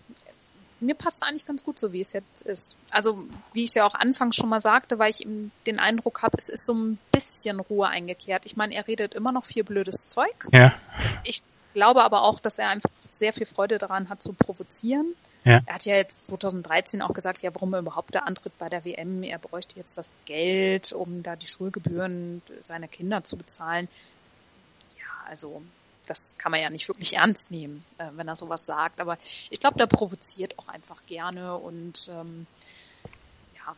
mir 0.80 0.96
passt 0.96 1.18
es 1.18 1.28
eigentlich 1.28 1.46
ganz 1.46 1.64
gut 1.64 1.80
so, 1.80 1.94
wie 1.94 2.02
es 2.02 2.14
jetzt 2.14 2.42
ist. 2.42 2.76
Also 2.92 3.26
wie 3.54 3.64
ich 3.64 3.70
es 3.70 3.76
ja 3.76 3.86
auch 3.86 3.96
anfangs 3.96 4.36
schon 4.36 4.50
mal 4.50 4.60
sagte, 4.60 5.00
weil 5.00 5.10
ich 5.10 5.22
eben 5.22 5.52
den 5.68 5.80
Eindruck 5.80 6.22
habe, 6.22 6.38
es 6.38 6.50
ist 6.50 6.66
so 6.66 6.74
ein 6.74 6.98
bisschen 7.12 7.60
Ruhe 7.62 7.88
eingekehrt. 7.88 8.46
Ich 8.46 8.58
meine, 8.58 8.76
er 8.76 8.88
redet 8.88 9.14
immer 9.14 9.32
noch 9.32 9.46
viel 9.46 9.64
blödes 9.64 10.10
Zeug. 10.10 10.48
Ja. 10.52 10.74
Ich 11.24 11.44
glaube 11.76 12.04
aber 12.04 12.24
auch, 12.24 12.40
dass 12.40 12.58
er 12.58 12.70
einfach 12.70 12.90
sehr 13.00 13.34
viel 13.34 13.46
Freude 13.46 13.78
daran 13.78 14.10
hat 14.10 14.22
zu 14.22 14.34
provozieren. 14.34 15.14
Ja. 15.44 15.62
Er 15.66 15.76
hat 15.76 15.86
ja 15.86 15.96
jetzt 15.96 16.26
2013 16.26 17.02
auch 17.04 17.14
gesagt, 17.14 17.44
ja, 17.44 17.54
warum 17.54 17.74
er 17.74 17.82
überhaupt 17.82 18.16
da 18.16 18.20
antritt 18.20 18.58
bei 18.58 18.70
der 18.70 18.84
WM. 18.86 19.22
Er 19.22 19.38
bräuchte 19.38 19.78
jetzt 19.78 19.98
das 19.98 20.16
Geld, 20.26 20.94
um 20.94 21.22
da 21.22 21.36
die 21.36 21.48
Schulgebühren 21.48 22.42
seiner 22.60 22.88
Kinder 22.88 23.24
zu 23.24 23.38
bezahlen. 23.38 23.88
Ja, 24.98 25.30
also 25.30 25.62
das 26.08 26.36
kann 26.38 26.52
man 26.52 26.62
ja 26.62 26.70
nicht 26.70 26.88
wirklich 26.88 27.14
ernst 27.18 27.52
nehmen, 27.52 27.84
äh, 27.98 28.08
wenn 28.16 28.28
er 28.28 28.36
sowas 28.36 28.66
sagt. 28.66 29.00
Aber 29.02 29.18
ich 29.50 29.60
glaube, 29.60 29.78
der 29.78 29.88
provoziert 29.88 30.58
auch 30.58 30.70
einfach 30.70 31.06
gerne 31.06 31.58
und 31.58 32.10
ähm, 32.10 32.48
ja. 33.56 33.76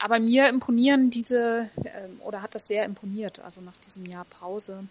Aber 0.00 0.18
mir 0.18 0.48
imponieren 0.48 1.10
diese, 1.10 1.70
äh, 1.84 2.08
oder 2.24 2.42
hat 2.42 2.56
das 2.56 2.66
sehr 2.66 2.84
imponiert, 2.84 3.38
also 3.38 3.60
nach 3.60 3.76
diesem 3.76 4.04
Jahr 4.04 4.24
Pause 4.24 4.84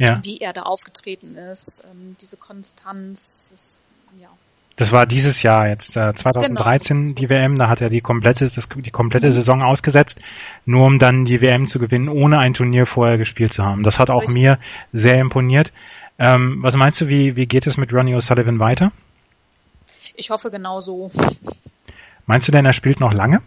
ja. 0.00 0.20
wie 0.22 0.38
er 0.38 0.52
da 0.52 0.62
aufgetreten 0.62 1.36
ist, 1.36 1.82
ähm, 1.90 2.16
diese 2.20 2.36
Konstanz, 2.36 3.48
das, 3.50 3.82
ja. 4.20 4.28
Das 4.76 4.92
war 4.92 5.04
dieses 5.04 5.42
Jahr 5.42 5.68
jetzt, 5.68 5.96
äh, 5.96 6.14
2013 6.14 6.96
genau. 6.96 7.14
die 7.14 7.28
WM, 7.28 7.58
da 7.58 7.68
hat 7.68 7.82
er 7.82 7.90
die 7.90 8.00
komplette, 8.00 8.48
das, 8.48 8.68
die 8.74 8.90
komplette 8.90 9.26
mhm. 9.26 9.32
Saison 9.32 9.62
ausgesetzt, 9.62 10.18
nur 10.64 10.86
um 10.86 10.98
dann 10.98 11.26
die 11.26 11.42
WM 11.42 11.66
zu 11.66 11.78
gewinnen, 11.78 12.08
ohne 12.08 12.38
ein 12.38 12.54
Turnier 12.54 12.86
vorher 12.86 13.18
gespielt 13.18 13.52
zu 13.52 13.62
haben. 13.62 13.82
Das 13.82 13.98
hat 13.98 14.08
auch 14.08 14.22
Richtig. 14.22 14.40
mir 14.40 14.58
sehr 14.92 15.20
imponiert. 15.20 15.72
Ähm, 16.18 16.62
was 16.62 16.74
meinst 16.76 17.00
du, 17.00 17.08
wie, 17.08 17.36
wie 17.36 17.46
geht 17.46 17.66
es 17.66 17.76
mit 17.76 17.92
Ronnie 17.92 18.14
O'Sullivan 18.14 18.58
weiter? 18.58 18.92
Ich 20.16 20.30
hoffe 20.30 20.50
genau 20.50 20.80
so. 20.80 21.10
Meinst 22.26 22.48
du 22.48 22.52
denn, 22.52 22.64
er 22.64 22.72
spielt 22.72 23.00
noch 23.00 23.12
lange? 23.12 23.42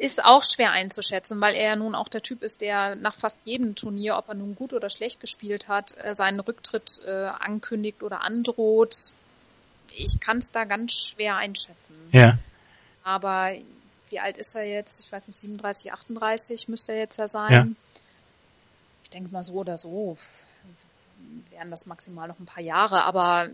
Ist 0.00 0.24
auch 0.24 0.42
schwer 0.42 0.72
einzuschätzen, 0.72 1.40
weil 1.40 1.54
er 1.54 1.70
ja 1.70 1.76
nun 1.76 1.94
auch 1.94 2.08
der 2.08 2.22
Typ 2.22 2.42
ist, 2.42 2.62
der 2.62 2.94
nach 2.94 3.14
fast 3.14 3.42
jedem 3.44 3.74
Turnier, 3.74 4.16
ob 4.16 4.28
er 4.28 4.34
nun 4.34 4.54
gut 4.54 4.72
oder 4.72 4.88
schlecht 4.88 5.20
gespielt 5.20 5.68
hat, 5.68 5.94
äh, 5.98 6.14
seinen 6.14 6.40
Rücktritt 6.40 7.02
äh, 7.06 7.26
ankündigt 7.26 8.02
oder 8.02 8.22
androht. 8.22 8.94
Ich 9.92 10.18
kann 10.20 10.38
es 10.38 10.52
da 10.52 10.64
ganz 10.64 10.92
schwer 10.94 11.36
einschätzen. 11.36 11.96
Ja. 12.12 12.38
Aber 13.04 13.52
wie 14.08 14.20
alt 14.20 14.38
ist 14.38 14.54
er 14.54 14.64
jetzt? 14.64 15.04
Ich 15.04 15.12
weiß 15.12 15.26
nicht, 15.28 15.38
37, 15.38 15.92
38 15.92 16.68
müsste 16.68 16.92
er 16.92 16.98
jetzt 16.98 17.18
ja 17.18 17.26
sein. 17.26 17.52
Ja. 17.52 17.66
Ich 19.04 19.10
denke 19.10 19.32
mal 19.32 19.42
so 19.42 19.54
oder 19.54 19.76
so 19.76 20.16
wären 21.50 21.70
das 21.70 21.86
maximal 21.86 22.28
noch 22.28 22.38
ein 22.38 22.46
paar 22.46 22.62
Jahre, 22.62 23.04
aber 23.04 23.48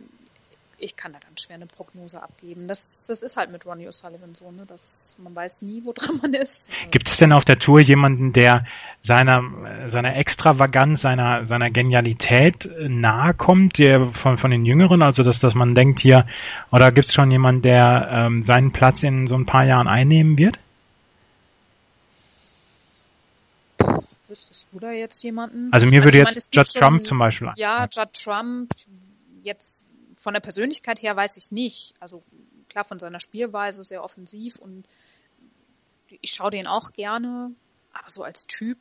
ich 0.79 0.97
kann 0.97 1.13
da 1.13 1.19
ganz 1.19 1.43
schwer 1.43 1.57
eine 1.57 1.67
Prognose 1.67 2.23
abgeben. 2.23 2.69
Das, 2.69 3.07
das 3.07 3.23
ist 3.23 3.37
halt 3.37 3.51
mit 3.51 3.65
Ronnie 3.67 3.89
O'Sullivan 3.89 4.35
so, 4.35 4.51
ne? 4.51 4.67
dass 4.67 5.17
man 5.23 5.35
weiß 5.35 5.63
nie, 5.63 5.83
wo 5.85 5.93
dran 5.95 6.19
man 6.23 6.35
ist. 6.35 6.71
Gibt 6.91 7.09
es 7.09 7.17
denn 7.17 7.33
auf 7.33 7.45
der 7.45 7.59
Tour 7.59 7.81
jemanden, 7.81 8.33
der 8.33 8.65
seiner, 9.03 9.43
seiner 9.87 10.17
Extravaganz, 10.17 11.03
seiner, 11.03 11.47
seiner 11.47 11.71
Genialität 11.71 12.69
nahe 12.89 13.35
kommt, 13.35 13.79
der 13.79 14.09
von, 14.09 14.37
von 14.37 14.51
den 14.51 14.65
Jüngeren, 14.65 15.03
also 15.03 15.23
dass, 15.23 15.39
dass 15.39 15.55
man 15.55 15.75
denkt 15.75 16.01
hier, 16.01 16.27
oder 16.73 16.91
gibt 16.91 17.09
es 17.09 17.15
schon 17.15 17.31
jemanden, 17.31 17.63
der 17.63 18.09
ähm, 18.11 18.43
seinen 18.43 18.73
Platz 18.73 19.03
in 19.03 19.27
so 19.27 19.37
ein 19.37 19.47
paar 19.47 19.65
Jahren 19.65 19.89
einnehmen 19.89 20.37
wird? 20.37 20.59
Wüsstest 24.29 24.73
du 24.73 24.81
da 24.81 24.91
jetzt 24.91 25.23
jemanden? 25.23 25.69
Also 25.73 25.87
mir 25.87 26.03
würde 26.03 26.19
also, 26.19 26.35
jetzt 26.35 26.55
Judd 26.55 26.75
Trump 26.75 27.07
zum 27.07 27.19
Beispiel 27.19 27.53
Ja, 27.57 27.87
Judd 27.91 28.13
Trump, 28.13 28.71
jetzt 29.45 29.86
von 30.17 30.35
der 30.35 30.41
Persönlichkeit 30.41 31.03
her 31.03 31.15
weiß 31.15 31.37
ich 31.37 31.53
nicht. 31.53 31.95
Also 32.01 32.23
klar 32.69 32.85
von 32.85 32.99
seiner 32.99 33.21
Spielweise 33.21 33.85
sehr 33.85 34.03
offensiv 34.03 34.57
und 34.57 34.87
ich 36.21 36.33
schaue 36.33 36.51
den 36.51 36.67
auch 36.67 36.93
gerne, 36.93 37.53
aber 37.93 38.09
so 38.09 38.23
als 38.23 38.47
Typ, 38.47 38.79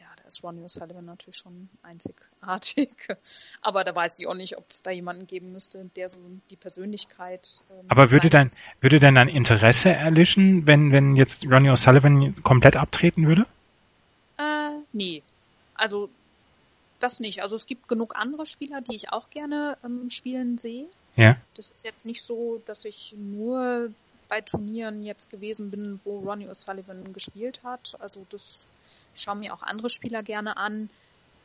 ja, 0.00 0.06
da 0.16 0.24
ist 0.24 0.42
Ronnie 0.42 0.62
O'Sullivan 0.62 1.02
natürlich 1.02 1.36
schon 1.36 1.68
einzigartig. 1.82 2.90
Aber 3.62 3.84
da 3.84 3.94
weiß 3.94 4.18
ich 4.18 4.26
auch 4.26 4.34
nicht, 4.34 4.58
ob 4.58 4.66
es 4.68 4.82
da 4.82 4.90
jemanden 4.90 5.26
geben 5.26 5.52
müsste, 5.52 5.88
der 5.96 6.08
so 6.08 6.20
die 6.50 6.56
Persönlichkeit. 6.56 7.62
Ähm, 7.70 7.86
aber 7.88 8.10
würde 8.10 8.28
dein, 8.28 8.50
würde 8.80 8.98
denn 8.98 9.14
dein 9.14 9.28
Interesse 9.28 9.90
erlischen, 9.90 10.66
wenn, 10.66 10.92
wenn 10.92 11.16
jetzt 11.16 11.46
Ronnie 11.46 11.70
O'Sullivan 11.70 12.40
komplett 12.42 12.76
abtreten 12.76 13.26
würde? 13.26 13.46
Äh, 14.38 14.70
nee. 14.92 15.22
Also 15.74 16.10
das 17.06 17.20
nicht. 17.20 17.42
Also 17.42 17.56
es 17.56 17.66
gibt 17.66 17.88
genug 17.88 18.16
andere 18.16 18.46
Spieler, 18.46 18.80
die 18.80 18.96
ich 18.96 19.12
auch 19.12 19.30
gerne 19.30 19.78
ähm, 19.84 20.10
spielen 20.10 20.58
sehe. 20.58 20.88
Ja. 21.14 21.36
Das 21.54 21.70
ist 21.70 21.84
jetzt 21.84 22.04
nicht 22.04 22.22
so, 22.24 22.60
dass 22.66 22.84
ich 22.84 23.14
nur 23.16 23.90
bei 24.28 24.40
Turnieren 24.40 25.04
jetzt 25.04 25.30
gewesen 25.30 25.70
bin, 25.70 26.00
wo 26.04 26.18
Ronnie 26.18 26.48
O'Sullivan 26.48 27.12
gespielt 27.12 27.60
hat. 27.64 27.96
Also 28.00 28.26
das 28.30 28.66
schauen 29.14 29.38
mir 29.38 29.54
auch 29.54 29.62
andere 29.62 29.88
Spieler 29.88 30.22
gerne 30.22 30.56
an. 30.56 30.90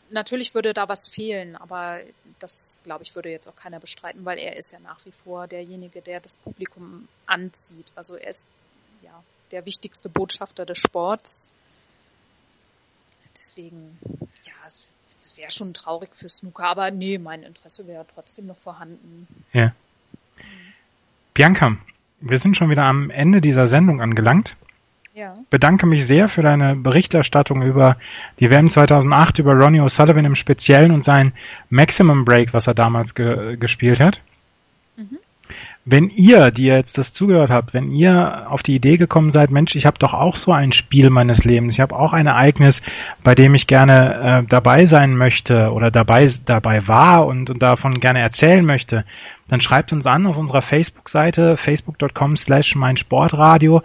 Natürlich 0.09 0.55
würde 0.55 0.73
da 0.73 0.89
was 0.89 1.07
fehlen, 1.07 1.55
aber 1.55 1.99
das, 2.39 2.77
glaube 2.83 3.03
ich, 3.03 3.15
würde 3.15 3.29
jetzt 3.29 3.47
auch 3.47 3.55
keiner 3.55 3.79
bestreiten, 3.79 4.25
weil 4.25 4.39
er 4.39 4.57
ist 4.57 4.71
ja 4.71 4.79
nach 4.79 5.05
wie 5.05 5.11
vor 5.11 5.47
derjenige, 5.47 6.01
der 6.01 6.19
das 6.19 6.35
Publikum 6.37 7.07
anzieht. 7.27 7.93
Also 7.95 8.15
er 8.15 8.29
ist 8.29 8.45
ja 9.03 9.23
der 9.51 9.65
wichtigste 9.65 10.09
Botschafter 10.09 10.65
des 10.65 10.79
Sports. 10.79 11.47
Deswegen, 13.37 13.97
ja, 14.43 14.53
es 14.67 14.91
das 15.23 15.37
wäre 15.37 15.51
schon 15.51 15.73
traurig 15.73 16.15
für 16.15 16.29
Snooker, 16.29 16.65
aber 16.65 16.91
nee, 16.91 17.17
mein 17.17 17.43
Interesse 17.43 17.87
wäre 17.87 18.05
trotzdem 18.13 18.47
noch 18.47 18.57
vorhanden. 18.57 19.27
Ja. 19.53 19.73
Bianca, 21.33 21.77
wir 22.19 22.37
sind 22.37 22.57
schon 22.57 22.69
wieder 22.69 22.83
am 22.83 23.09
Ende 23.09 23.41
dieser 23.41 23.67
Sendung 23.67 24.01
angelangt. 24.01 24.57
Ja. 25.13 25.35
Bedanke 25.49 25.85
mich 25.85 26.05
sehr 26.05 26.29
für 26.29 26.41
deine 26.41 26.75
Berichterstattung 26.75 27.61
über 27.63 27.97
die 28.39 28.49
WM 28.49 28.69
2008, 28.69 29.39
über 29.39 29.53
Ronnie 29.53 29.81
O'Sullivan 29.81 30.25
im 30.25 30.35
Speziellen 30.35 30.91
und 30.91 31.03
sein 31.03 31.33
Maximum 31.69 32.23
Break, 32.23 32.53
was 32.53 32.67
er 32.67 32.73
damals 32.73 33.13
ge 33.13 33.57
gespielt 33.57 33.99
hat. 33.99 34.21
Wenn 35.83 36.09
ihr, 36.09 36.51
die 36.51 36.65
ihr 36.65 36.75
jetzt 36.75 36.99
das 36.99 37.11
zugehört 37.11 37.49
habt, 37.49 37.73
wenn 37.73 37.91
ihr 37.91 38.45
auf 38.51 38.61
die 38.61 38.75
Idee 38.75 38.97
gekommen 38.97 39.31
seid, 39.31 39.49
Mensch, 39.49 39.75
ich 39.75 39.87
habe 39.87 39.97
doch 39.97 40.13
auch 40.13 40.35
so 40.35 40.51
ein 40.51 40.73
Spiel 40.73 41.09
meines 41.09 41.43
Lebens, 41.43 41.73
ich 41.73 41.79
habe 41.79 41.95
auch 41.95 42.13
ein 42.13 42.27
Ereignis, 42.27 42.83
bei 43.23 43.33
dem 43.33 43.55
ich 43.55 43.65
gerne 43.65 44.43
äh, 44.43 44.47
dabei 44.47 44.85
sein 44.85 45.17
möchte 45.17 45.71
oder 45.71 45.89
dabei 45.89 46.29
dabei 46.45 46.87
war 46.87 47.25
und, 47.25 47.49
und 47.49 47.63
davon 47.63 47.99
gerne 47.99 48.19
erzählen 48.19 48.63
möchte, 48.63 49.05
dann 49.47 49.59
schreibt 49.59 49.91
uns 49.91 50.05
an 50.05 50.27
auf 50.27 50.37
unserer 50.37 50.61
Facebook-Seite 50.61 51.57
facebook.com 51.57 52.37
slash 52.37 52.75
mein 52.75 52.95
Sportradio 52.95 53.81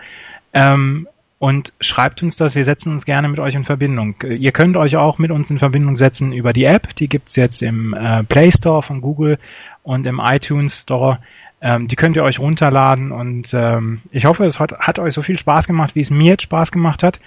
ähm, 0.53 1.09
und 1.39 1.73
schreibt 1.81 2.23
uns 2.23 2.37
das. 2.37 2.55
Wir 2.55 2.65
setzen 2.65 2.93
uns 2.93 3.07
gerne 3.07 3.29
mit 3.29 3.41
euch 3.41 3.55
in 3.55 3.65
Verbindung. 3.65 4.17
Ihr 4.23 4.53
könnt 4.53 4.77
euch 4.77 4.97
auch 4.97 5.19
mit 5.19 5.31
uns 5.31 5.51
in 5.51 5.59
Verbindung 5.59 5.97
setzen 5.97 6.33
über 6.33 6.53
die 6.53 6.65
App. 6.65 6.95
Die 6.97 7.09
gibt's 7.09 7.37
jetzt 7.37 7.63
im 7.63 7.95
äh, 7.95 8.23
Play 8.25 8.51
Store 8.53 8.83
von 8.83 9.01
Google 9.01 9.39
und 9.83 10.07
im 10.07 10.21
iTunes 10.23 10.83
Store. 10.83 11.21
Ähm, 11.67 11.89
die 11.89 11.97
könnt 11.97 12.15
ihr 12.15 12.23
euch 12.23 12.39
runterladen 12.39 13.11
und 13.11 13.53
ähm, 13.53 14.01
ich 14.13 14.25
hoffe, 14.25 14.45
es 14.45 14.61
hat, 14.61 14.79
hat, 14.79 15.01
euch 15.01 15.15
so 15.15 15.23
viel 15.23 15.37
Spaß 15.37 15.67
gemacht, 15.67 15.97
wie 15.97 16.01
es 16.01 16.11
mir 16.11 16.31
jetzt 16.31 16.45
Spaß 16.45 16.71
gemacht 16.71 17.03
hat. 17.03 17.19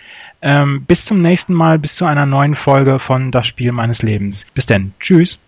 Ähm, 0.42 0.86
bis 0.88 1.04
zum 1.04 1.22
nächsten 1.22 1.54
Mal, 1.54 1.78
bis 1.78 1.98
zu 1.98 2.06
einer 2.06 2.26
neuen 2.26 2.56
Folge 2.56 3.00
von 3.00 3.32
Das 3.32 3.48
Spiel 3.48 3.74
meines 3.74 4.02
Lebens. 4.02 4.46
Bis 4.54 4.66
denn. 4.66 4.94
Tschüss. 5.02 5.38